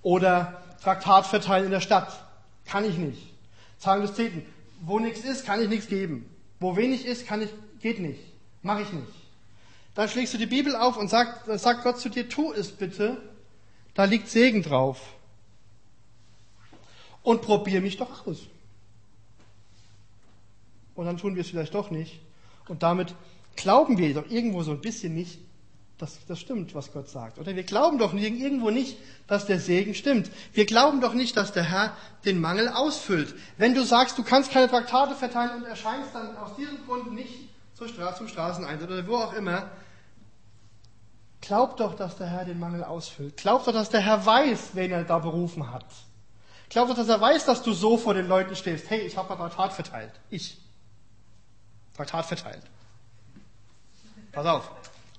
oder 0.03 0.63
Traktat 0.83 1.27
verteilen 1.27 1.67
in 1.67 1.71
der 1.71 1.81
Stadt. 1.81 2.25
Kann 2.67 2.85
ich 2.85 2.99
nicht. 2.99 3.33
Zahlung 3.79 4.07
des 4.07 4.15
Zehnten. 4.15 4.45
Wo 4.81 4.99
nichts 4.99 5.25
ist, 5.25 5.47
kann 5.47 5.61
ich 5.61 5.69
nichts 5.69 5.89
geben. 5.89 6.29
Wo 6.61 6.77
wenig 6.77 7.07
ist, 7.07 7.27
kann 7.27 7.41
ich, 7.41 7.51
geht 7.81 8.01
nicht. 8.01 8.21
Mache 8.63 8.83
ich 8.83 8.93
nicht. 8.93 9.07
Dann 9.95 10.09
schlägst 10.09 10.35
du 10.35 10.39
die 10.39 10.47
Bibel 10.47 10.75
auf 10.75 10.97
und 10.97 11.09
sagt, 11.09 11.47
sagt 11.61 11.85
Gott 11.85 12.01
zu 12.01 12.09
dir, 12.09 12.29
tu 12.29 12.53
es 12.53 12.73
bitte. 12.73 13.17
Da 13.95 14.05
liegt 14.05 14.29
Segen 14.29 14.63
drauf 14.63 15.01
und 17.25 17.43
probier 17.43 17.81
mich 17.81 17.97
doch 17.97 18.27
aus. 18.27 18.39
Und 20.95 21.07
dann 21.07 21.17
tun 21.17 21.35
wir 21.35 21.41
es 21.41 21.49
vielleicht 21.49 21.75
doch 21.75 21.91
nicht. 21.91 22.21
Und 22.69 22.85
damit 22.85 23.15
glauben 23.57 23.99
wir 23.99 24.15
doch 24.15 24.31
irgendwo 24.31 24.63
so 24.63 24.71
ein 24.71 24.81
bisschen 24.81 25.15
nicht, 25.15 25.41
dass 25.99 26.25
das 26.27 26.39
stimmt, 26.39 26.75
was 26.75 26.93
Gott 26.93 27.09
sagt. 27.09 27.39
Oder 27.39 27.57
wir 27.57 27.63
glauben 27.63 27.99
doch 27.99 28.15
irgendwo 28.15 28.71
nicht, 28.71 28.99
dass 29.27 29.47
der 29.47 29.59
Segen 29.59 29.95
stimmt. 29.95 30.31
Wir 30.53 30.67
glauben 30.67 31.01
doch 31.01 31.15
nicht, 31.15 31.37
dass 31.37 31.53
der 31.53 31.65
Herr 31.65 31.97
den 32.25 32.41
Mangel 32.41 32.69
ausfüllt. 32.69 33.35
Wenn 33.57 33.75
du 33.75 33.85
sagst, 33.85 34.19
du 34.19 34.23
kannst 34.23 34.51
keine 34.51 34.69
Traktate 34.69 35.15
verteilen 35.15 35.63
und 35.63 35.65
erscheinst 35.65 36.15
dann 36.15 36.37
aus 36.37 36.55
diesem 36.57 36.85
Grund 36.85 37.13
nicht 37.15 37.49
zur 37.75 37.89
Straße, 37.89 38.19
zum 38.19 38.29
Straßeneinsatz 38.29 38.91
oder 38.91 39.07
wo 39.07 39.17
auch 39.17 39.33
immer, 39.33 39.71
glaub 41.41 41.77
doch, 41.77 41.95
dass 41.95 42.17
der 42.17 42.27
Herr 42.27 42.45
den 42.45 42.59
Mangel 42.59 42.85
ausfüllt. 42.85 43.37
Glaub 43.37 43.65
doch, 43.65 43.73
dass 43.73 43.89
der 43.89 44.01
Herr 44.01 44.27
weiß, 44.27 44.71
wen 44.75 44.91
er 44.91 45.05
da 45.05 45.19
berufen 45.19 45.73
hat. 45.73 45.87
Glaub 46.75 46.89
doch, 46.89 46.97
dass 46.97 47.09
er 47.09 47.21
weiß, 47.21 47.45
dass 47.45 47.63
du 47.63 47.73
so 47.73 47.97
vor 47.97 48.15
den 48.15 48.27
Leuten 48.27 48.57
stehst. 48.57 48.91
Hey, 48.91 49.03
ich 49.03 49.17
habe 49.17 49.33
ein 49.33 49.39
Traktat 49.39 49.73
verteilt. 49.75 50.11
Ich. 50.29 50.59
Traktat 51.97 52.27
verteilt. 52.27 52.65
Pass 54.33 54.45
auf. 54.45 54.73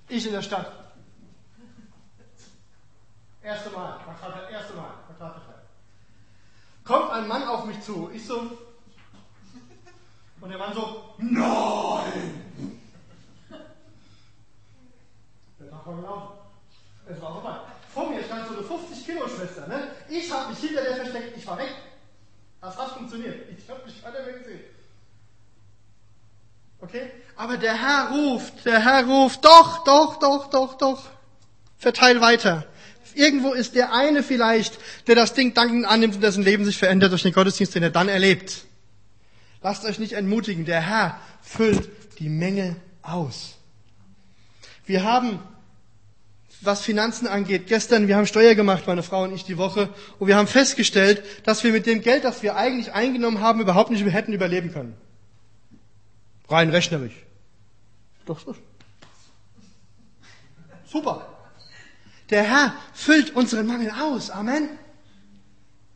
Ich 0.09 0.27
in 0.27 0.33
der 0.33 0.41
Stadt. 0.41 0.69
Erste 3.41 3.69
Mal. 3.69 3.99
Traktat, 4.03 4.51
erste 4.51 4.73
Mal. 4.73 4.95
Traktat 5.07 5.33
verteilt. 5.43 5.65
Kommt 6.83 7.11
ein 7.11 7.25
Mann 7.25 7.47
auf 7.47 7.63
mich 7.63 7.79
zu. 7.81 8.11
Ich 8.13 8.27
so. 8.27 8.51
Und 10.41 10.49
der 10.49 10.57
Mann 10.57 10.73
so. 10.73 11.15
Nein! 11.19 12.81
Der 15.57 15.69
Tag 15.69 15.87
war 15.87 15.95
gelaufen. 15.95 16.33
Es 17.07 17.21
war 17.21 17.31
vorbei. 17.31 17.59
Vor 17.95 18.10
mir 18.10 18.21
stand 18.25 18.45
so 18.49 18.58
eine 18.58 18.67
50-Kilo-Schwester. 18.67 19.67
Ne? 19.69 19.88
Ich 20.10 20.29
habe 20.29 20.49
mich 20.49 20.60
hinter 20.60 20.84
der 20.84 20.97
versteckt, 20.97 21.38
ich 21.38 21.47
war 21.47 21.58
weg. 21.58 21.73
Das 22.60 22.77
hat 22.77 22.89
funktioniert. 22.91 23.47
Ich 23.58 23.69
habe 23.69 23.86
mich 23.86 24.03
weiter 24.03 24.21
gesehen. 24.34 24.60
Okay? 26.81 27.10
Aber 27.38 27.55
der 27.55 27.81
Herr 27.81 28.10
ruft, 28.12 28.65
der 28.65 28.84
Herr 28.84 29.05
ruft, 29.05 29.45
doch, 29.45 29.86
doch, 29.86 30.19
doch, 30.19 30.49
doch, 30.49 30.77
doch. 30.77 31.03
Verteil 31.77 32.19
weiter. 32.19 32.65
Irgendwo 33.13 33.53
ist 33.53 33.75
der 33.75 33.93
eine 33.93 34.23
vielleicht, 34.23 34.77
der 35.08 35.15
das 35.15 35.34
Ding 35.34 35.53
dankend 35.53 35.86
annimmt 35.86 36.15
und 36.15 36.21
dessen 36.21 36.43
Leben 36.43 36.65
sich 36.65 36.77
verändert 36.77 37.13
durch 37.13 37.23
den 37.23 37.31
Gottesdienst, 37.31 37.75
den 37.75 37.84
er 37.84 37.91
dann 37.91 38.10
erlebt. 38.10 38.65
Lasst 39.62 39.86
euch 39.86 39.99
nicht 39.99 40.13
entmutigen. 40.13 40.65
Der 40.65 40.81
Herr 40.81 41.17
füllt 41.41 41.89
die 42.19 42.27
Menge 42.27 42.75
aus. 43.01 43.53
Wir 44.86 45.05
haben 45.05 45.39
was 46.61 46.81
Finanzen 46.81 47.27
angeht. 47.27 47.67
Gestern, 47.67 48.07
wir 48.07 48.15
haben 48.15 48.25
Steuer 48.25 48.55
gemacht, 48.55 48.87
meine 48.87 49.03
Frau 49.03 49.23
und 49.23 49.33
ich, 49.33 49.43
die 49.43 49.57
Woche, 49.57 49.89
und 50.19 50.27
wir 50.27 50.35
haben 50.35 50.47
festgestellt, 50.47 51.23
dass 51.45 51.63
wir 51.63 51.71
mit 51.71 51.85
dem 51.85 52.01
Geld, 52.01 52.23
das 52.23 52.43
wir 52.43 52.55
eigentlich 52.55 52.93
eingenommen 52.93 53.41
haben, 53.41 53.61
überhaupt 53.61 53.91
nicht 53.91 54.05
hätten 54.05 54.33
überleben 54.33 54.71
können. 54.71 54.95
Rein 56.49 56.69
rechnerisch. 56.69 57.25
Doch 58.25 58.39
so. 58.39 58.55
Super. 60.85 61.27
Der 62.29 62.43
Herr 62.43 62.73
füllt 62.93 63.35
unseren 63.35 63.67
Mangel 63.67 63.91
aus. 63.91 64.29
Amen. 64.29 64.69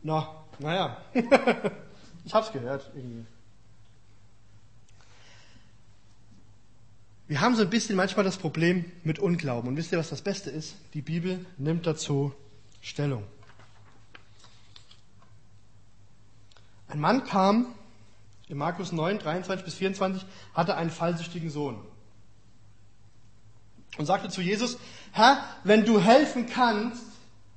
Na, 0.02 0.44
naja. 0.58 0.96
ich 2.24 2.34
hab's 2.34 2.52
gehört 2.52 2.90
irgendwie. 2.94 3.26
Wir 7.30 7.40
haben 7.40 7.54
so 7.54 7.62
ein 7.62 7.70
bisschen 7.70 7.94
manchmal 7.94 8.24
das 8.24 8.38
Problem 8.38 8.90
mit 9.04 9.20
Unglauben. 9.20 9.68
Und 9.68 9.76
wisst 9.76 9.92
ihr, 9.92 9.98
was 9.98 10.10
das 10.10 10.20
Beste 10.20 10.50
ist? 10.50 10.74
Die 10.94 11.00
Bibel 11.00 11.46
nimmt 11.58 11.86
dazu 11.86 12.34
Stellung. 12.80 13.22
Ein 16.88 16.98
Mann 16.98 17.22
kam, 17.22 17.66
in 18.48 18.58
Markus 18.58 18.90
9, 18.90 19.20
23 19.20 19.64
bis 19.64 19.74
24, 19.74 20.26
hatte 20.54 20.74
einen 20.74 20.90
fallsüchtigen 20.90 21.50
Sohn. 21.50 21.78
Und 23.96 24.06
sagte 24.06 24.28
zu 24.28 24.42
Jesus, 24.42 24.76
Herr, 25.12 25.40
wenn 25.62 25.84
du 25.84 26.00
helfen 26.00 26.46
kannst, 26.46 27.04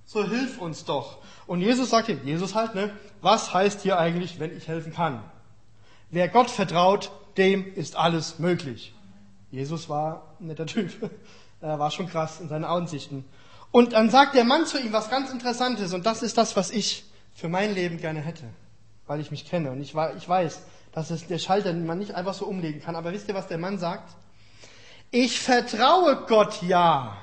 so 0.06 0.24
hilf 0.24 0.60
uns 0.60 0.86
doch. 0.86 1.18
Und 1.48 1.62
Jesus 1.62 1.90
sagte, 1.90 2.14
Jesus 2.24 2.54
halt, 2.54 2.76
ne, 2.76 2.96
was 3.22 3.56
heißt 3.56 3.82
hier 3.82 3.98
eigentlich, 3.98 4.40
wenn 4.40 4.56
ich 4.56 4.68
helfen 4.68 4.94
kann? 4.94 5.24
Wer 6.12 6.28
Gott 6.28 6.52
vertraut, 6.52 7.12
dem 7.38 7.74
ist 7.74 7.96
alles 7.96 8.38
möglich. 8.38 8.94
Jesus 9.54 9.88
war 9.88 10.36
ein 10.40 10.48
netter 10.48 10.66
Typ. 10.66 10.92
Er 11.62 11.80
war 11.80 11.92
schon 11.92 12.10
krass 12.10 12.42
in 12.42 12.50
seinen 12.50 12.66
Ansichten. 12.66 13.24
Und 13.72 13.94
dann 13.94 14.10
sagt 14.10 14.36
der 14.36 14.44
Mann 14.44 14.66
zu 14.66 14.78
ihm 14.78 14.92
was 14.92 15.10
ganz 15.10 15.32
Interessantes. 15.32 15.94
Und 15.94 16.06
das 16.06 16.22
ist 16.22 16.38
das, 16.38 16.58
was 16.58 16.72
ich 16.72 17.06
für 17.34 17.48
mein 17.48 17.74
Leben 17.74 18.00
gerne 18.00 18.20
hätte. 18.20 18.44
Weil 19.08 19.22
ich 19.22 19.32
mich 19.32 19.46
kenne. 19.46 19.72
Und 19.72 19.80
ich, 19.80 19.96
ich 20.18 20.28
weiß, 20.28 20.62
dass 20.92 21.10
es 21.10 21.26
der 21.28 21.38
Schalter 21.38 21.72
man 21.72 22.00
nicht 22.00 22.16
einfach 22.16 22.34
so 22.34 22.46
umlegen 22.48 22.82
kann. 22.82 22.98
Aber 22.98 23.14
wisst 23.14 23.30
ihr, 23.30 23.34
was 23.34 23.48
der 23.48 23.60
Mann 23.60 23.78
sagt? 23.78 24.14
Ich 25.10 25.40
vertraue 25.40 26.26
Gott 26.28 26.62
ja. 26.64 27.16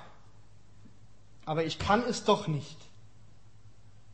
Aber 1.45 1.65
ich 1.67 1.79
kann 1.79 2.03
es 2.09 2.25
doch 2.25 2.47
nicht. 2.47 2.79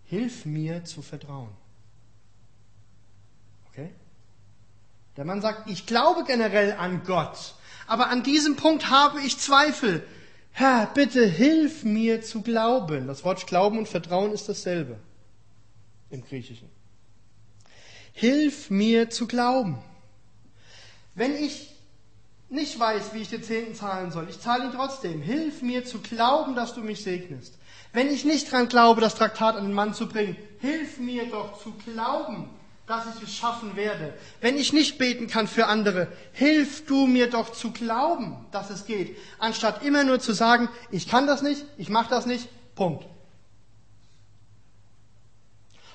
Hilf 0.06 0.44
mir 0.44 0.84
zu 0.84 1.02
vertrauen. 1.02 1.50
Okay? 3.70 3.92
Der 5.16 5.24
Mann 5.24 5.40
sagt, 5.40 5.70
ich 5.70 5.86
glaube 5.86 6.24
generell 6.24 6.72
an 6.72 7.04
Gott. 7.04 7.54
Aber 7.86 8.08
an 8.08 8.22
diesem 8.22 8.56
Punkt 8.56 8.90
habe 8.90 9.20
ich 9.20 9.38
Zweifel. 9.38 10.02
Herr, 10.52 10.86
bitte 10.86 11.26
hilf 11.26 11.84
mir 11.84 12.22
zu 12.22 12.42
glauben. 12.42 13.06
Das 13.06 13.24
Wort 13.24 13.46
Glauben 13.46 13.78
und 13.78 13.88
Vertrauen 13.88 14.32
ist 14.32 14.48
dasselbe 14.48 14.98
im 16.10 16.24
Griechischen. 16.24 16.70
Hilf 18.12 18.70
mir 18.70 19.10
zu 19.10 19.26
glauben. 19.26 19.78
Wenn 21.14 21.34
ich 21.34 21.74
nicht 22.48 22.78
weiß, 22.78 23.12
wie 23.12 23.22
ich 23.22 23.28
den 23.28 23.42
Zehnten 23.42 23.74
zahlen 23.74 24.10
soll, 24.10 24.28
ich 24.30 24.40
zahle 24.40 24.66
ihn 24.66 24.72
trotzdem. 24.72 25.20
Hilf 25.20 25.62
mir 25.62 25.84
zu 25.84 26.00
glauben, 26.00 26.54
dass 26.54 26.74
du 26.74 26.80
mich 26.80 27.02
segnest. 27.02 27.58
Wenn 27.92 28.08
ich 28.08 28.24
nicht 28.24 28.50
dran 28.50 28.68
glaube, 28.68 29.00
das 29.00 29.14
Traktat 29.14 29.56
an 29.56 29.64
den 29.64 29.72
Mann 29.72 29.94
zu 29.94 30.08
bringen, 30.08 30.36
hilf 30.60 30.98
mir 30.98 31.28
doch 31.30 31.60
zu 31.62 31.72
glauben, 31.84 32.48
dass 32.86 33.16
ich 33.16 33.22
es 33.22 33.34
schaffen 33.34 33.74
werde. 33.74 34.14
Wenn 34.40 34.56
ich 34.56 34.72
nicht 34.72 34.98
beten 34.98 35.26
kann 35.26 35.48
für 35.48 35.66
andere, 35.66 36.08
hilf 36.32 36.86
du 36.86 37.06
mir 37.06 37.28
doch 37.28 37.50
zu 37.52 37.72
glauben, 37.72 38.46
dass 38.52 38.70
es 38.70 38.86
geht, 38.86 39.16
anstatt 39.38 39.82
immer 39.82 40.04
nur 40.04 40.20
zu 40.20 40.32
sagen, 40.32 40.68
ich 40.90 41.08
kann 41.08 41.26
das 41.26 41.42
nicht, 41.42 41.64
ich 41.76 41.88
mache 41.88 42.10
das 42.10 42.26
nicht, 42.26 42.48
Punkt. 42.76 43.04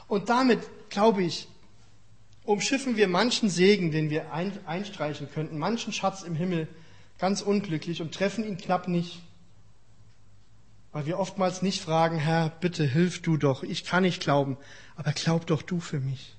Und 0.08 0.27
damit 0.30 0.60
glaube 0.89 1.23
ich, 1.23 1.47
umschiffen 2.43 2.97
wir 2.97 3.08
manchen 3.08 3.49
Segen, 3.49 3.91
den 3.91 4.10
wir 4.10 4.34
einstreichen 4.34 5.30
könnten, 5.32 5.58
manchen 5.58 5.93
Schatz 5.93 6.23
im 6.23 6.36
Himmel 6.36 6.67
ganz 7.17 7.41
unglücklich 7.41 8.01
und 8.01 8.13
treffen 8.13 8.43
ihn 8.43 8.58
knapp 8.58 8.89
nicht. 8.89 9.21
Weil 10.91 11.06
wir 11.06 11.19
oftmals 11.19 11.62
nicht 11.62 11.82
fragen, 11.82 12.17
Herr, 12.17 12.49
bitte 12.49 12.84
hilf 12.84 13.21
du 13.21 13.38
doch, 13.38 13.63
ich 13.63 13.86
kann 13.86 14.04
nicht 14.04 14.21
glauben, 14.21 14.58
aber 14.97 15.13
glaub 15.13 15.47
doch 15.47 15.62
du 15.62 15.80
für 15.80 16.01
mich. 16.01 16.36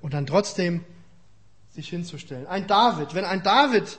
Und 0.00 0.14
dann 0.14 0.26
trotzdem 0.26 0.84
sich 1.74 1.88
hinzustellen. 1.88 2.46
Ein 2.46 2.66
David, 2.66 3.14
wenn 3.14 3.24
ein 3.24 3.42
David 3.42 3.98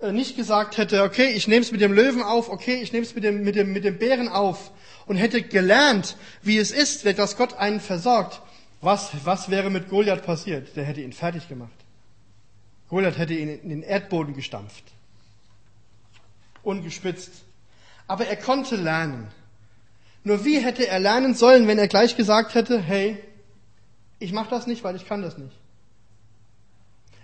äh, 0.00 0.12
nicht 0.12 0.36
gesagt 0.36 0.76
hätte, 0.76 1.02
okay, 1.02 1.28
ich 1.28 1.48
nehme 1.48 1.62
es 1.62 1.72
mit 1.72 1.80
dem 1.80 1.92
Löwen 1.92 2.22
auf, 2.22 2.48
okay, 2.48 2.80
ich 2.82 2.92
nehme 2.92 3.04
es 3.04 3.14
mit 3.14 3.24
dem, 3.24 3.42
mit, 3.42 3.56
dem, 3.56 3.72
mit 3.72 3.84
dem 3.84 3.98
Bären 3.98 4.28
auf 4.28 4.70
und 5.06 5.16
hätte 5.16 5.42
gelernt, 5.42 6.16
wie 6.42 6.58
es 6.58 6.70
ist, 6.70 7.06
dass 7.18 7.36
Gott 7.36 7.54
einen 7.54 7.80
versorgt, 7.80 8.40
was, 8.80 9.10
was 9.24 9.48
wäre 9.48 9.70
mit 9.70 9.88
Goliath 9.88 10.24
passiert? 10.24 10.76
Der 10.76 10.84
hätte 10.84 11.00
ihn 11.00 11.14
fertig 11.14 11.48
gemacht. 11.48 11.72
Goliath 12.90 13.16
hätte 13.16 13.34
ihn 13.34 13.48
in 13.48 13.70
den 13.70 13.82
Erdboden 13.82 14.34
gestampft. 14.34 14.84
Ungespitzt. 16.62 17.32
Aber 18.06 18.26
er 18.26 18.36
konnte 18.36 18.76
lernen. 18.76 19.28
Nur 20.22 20.44
wie 20.44 20.58
hätte 20.58 20.86
er 20.86 21.00
lernen 21.00 21.34
sollen, 21.34 21.66
wenn 21.66 21.78
er 21.78 21.88
gleich 21.88 22.16
gesagt 22.16 22.54
hätte, 22.54 22.78
hey, 22.80 23.22
ich 24.18 24.32
mache 24.32 24.50
das 24.50 24.66
nicht, 24.66 24.84
weil 24.84 24.96
ich 24.96 25.06
kann 25.06 25.22
das 25.22 25.38
nicht. 25.38 25.56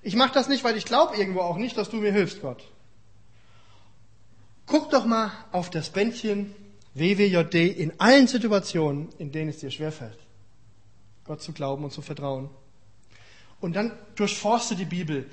Ich 0.03 0.17
mache 0.17 0.33
das 0.33 0.49
nicht, 0.49 0.65
weil 0.65 0.77
ich 0.77 0.85
glaube 0.85 1.17
irgendwo 1.17 1.41
auch 1.41 1.57
nicht, 1.57 1.77
dass 1.77 1.91
du 1.91 1.97
mir 1.97 2.13
hilfst, 2.13 2.41
Gott. 2.41 2.65
Guck 4.67 4.91
doch 4.91 5.05
mal 5.05 5.33
auf 5.53 5.69
das 5.71 5.91
Bändchen 5.91 6.55
WWJD 6.95 7.55
in 7.55 7.99
allen 7.99 8.27
Situationen, 8.27 9.09
in 9.19 9.33
denen 9.33 9.51
es 9.51 9.59
dir 9.59 9.71
schwerfällt, 9.71 10.19
Gott 11.25 11.43
zu 11.43 11.53
glauben 11.53 11.85
und 11.85 11.93
zu 11.93 12.03
vertrauen. 12.03 12.51
Und 13.61 13.77
dann 13.77 13.93
durchforste 14.15 14.75
die 14.75 14.85
Bibel. 14.87 15.29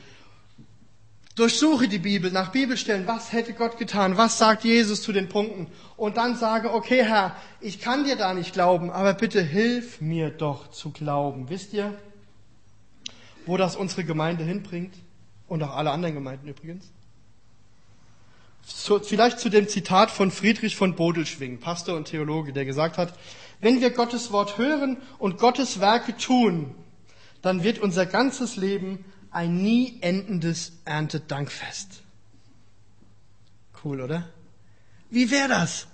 Durchsuche 1.37 1.87
die 1.87 1.99
Bibel 1.99 2.31
nach 2.31 2.51
Bibelstellen. 2.51 3.05
Was 3.05 3.31
hätte 3.31 3.53
Gott 3.53 3.77
getan? 3.77 4.17
Was 4.17 4.39
sagt 4.39 4.63
Jesus 4.63 5.03
zu 5.03 5.13
den 5.13 5.29
Punkten? 5.29 5.67
Und 5.95 6.17
dann 6.17 6.35
sage, 6.35 6.73
okay 6.73 7.03
Herr, 7.03 7.35
ich 7.61 7.79
kann 7.79 8.05
dir 8.05 8.15
da 8.15 8.33
nicht 8.33 8.53
glauben, 8.53 8.89
aber 8.89 9.13
bitte 9.13 9.43
hilf 9.43 10.01
mir 10.01 10.31
doch 10.31 10.71
zu 10.71 10.89
glauben. 10.89 11.47
Wisst 11.49 11.73
ihr, 11.73 11.93
wo 13.45 13.55
das 13.55 13.75
unsere 13.75 14.03
Gemeinde 14.03 14.43
hinbringt? 14.43 14.95
Und 15.47 15.61
auch 15.61 15.75
alle 15.75 15.91
anderen 15.91 16.15
Gemeinden 16.15 16.47
übrigens. 16.47 16.91
So, 18.65 18.99
vielleicht 18.99 19.39
zu 19.39 19.49
dem 19.49 19.69
Zitat 19.69 20.09
von 20.09 20.31
Friedrich 20.31 20.75
von 20.75 20.95
Bodelschwing, 20.95 21.59
Pastor 21.59 21.95
und 21.95 22.05
Theologe, 22.05 22.51
der 22.51 22.65
gesagt 22.65 22.97
hat, 22.97 23.13
wenn 23.61 23.79
wir 23.79 23.91
Gottes 23.91 24.31
Wort 24.31 24.57
hören 24.57 24.97
und 25.19 25.37
Gottes 25.37 25.79
Werke 25.79 26.17
tun, 26.17 26.73
dann 27.43 27.63
wird 27.63 27.77
unser 27.77 28.07
ganzes 28.07 28.55
Leben 28.55 29.05
ein 29.37 29.61
nie 29.61 29.99
endendes 30.01 30.71
Erntedankfest. 30.85 32.01
Cool, 33.83 34.01
oder? 34.01 34.27
Wie 35.11 35.29
wäre 35.29 35.47
das, 35.47 35.85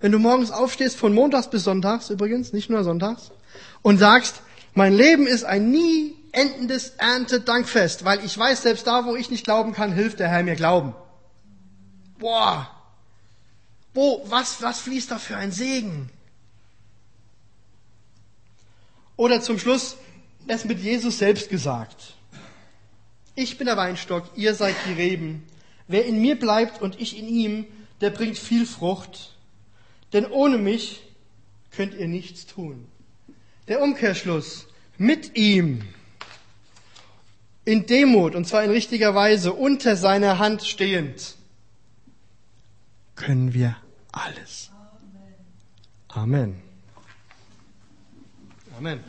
wenn 0.00 0.10
du 0.10 0.18
morgens 0.18 0.50
aufstehst, 0.50 0.96
von 0.96 1.14
Montags 1.14 1.48
bis 1.48 1.62
Sonntags 1.62 2.10
übrigens, 2.10 2.52
nicht 2.52 2.68
nur 2.68 2.82
Sonntags, 2.82 3.30
und 3.82 3.98
sagst, 3.98 4.42
mein 4.74 4.92
Leben 4.92 5.28
ist 5.28 5.44
ein 5.44 5.70
nie 5.70 6.16
endendes 6.32 6.90
Erntedankfest, 6.98 8.04
weil 8.04 8.24
ich 8.24 8.36
weiß, 8.36 8.62
selbst 8.62 8.88
da, 8.88 9.04
wo 9.04 9.14
ich 9.14 9.30
nicht 9.30 9.44
glauben 9.44 9.72
kann, 9.72 9.92
hilft 9.92 10.18
der 10.18 10.28
Herr 10.28 10.42
mir 10.42 10.56
glauben. 10.56 10.92
Boah, 12.18 12.68
wo, 13.94 14.24
was, 14.26 14.62
was 14.62 14.80
fließt 14.80 15.12
da 15.12 15.18
für 15.18 15.36
ein 15.36 15.52
Segen? 15.52 16.10
Oder 19.14 19.40
zum 19.42 19.60
Schluss 19.60 19.96
es 20.48 20.64
mit 20.64 20.80
Jesus 20.80 21.18
selbst 21.18 21.50
gesagt. 21.50 22.16
Ich 23.40 23.56
bin 23.56 23.64
der 23.64 23.78
Weinstock, 23.78 24.24
ihr 24.36 24.54
seid 24.54 24.76
die 24.86 24.92
Reben. 24.92 25.42
Wer 25.88 26.04
in 26.04 26.20
mir 26.20 26.38
bleibt 26.38 26.82
und 26.82 27.00
ich 27.00 27.18
in 27.18 27.26
ihm, 27.26 27.64
der 28.02 28.10
bringt 28.10 28.36
viel 28.36 28.66
Frucht. 28.66 29.34
Denn 30.12 30.26
ohne 30.26 30.58
mich 30.58 31.00
könnt 31.70 31.94
ihr 31.94 32.06
nichts 32.06 32.44
tun. 32.44 32.86
Der 33.66 33.80
Umkehrschluss. 33.80 34.66
Mit 34.98 35.38
ihm. 35.38 35.88
In 37.64 37.86
Demut, 37.86 38.34
und 38.34 38.46
zwar 38.46 38.62
in 38.62 38.70
richtiger 38.70 39.14
Weise, 39.14 39.54
unter 39.54 39.96
seiner 39.96 40.38
Hand 40.38 40.62
stehend, 40.62 41.36
können 43.16 43.54
wir 43.54 43.74
alles. 44.12 44.70
Amen. 46.08 46.60
Amen. 48.76 49.02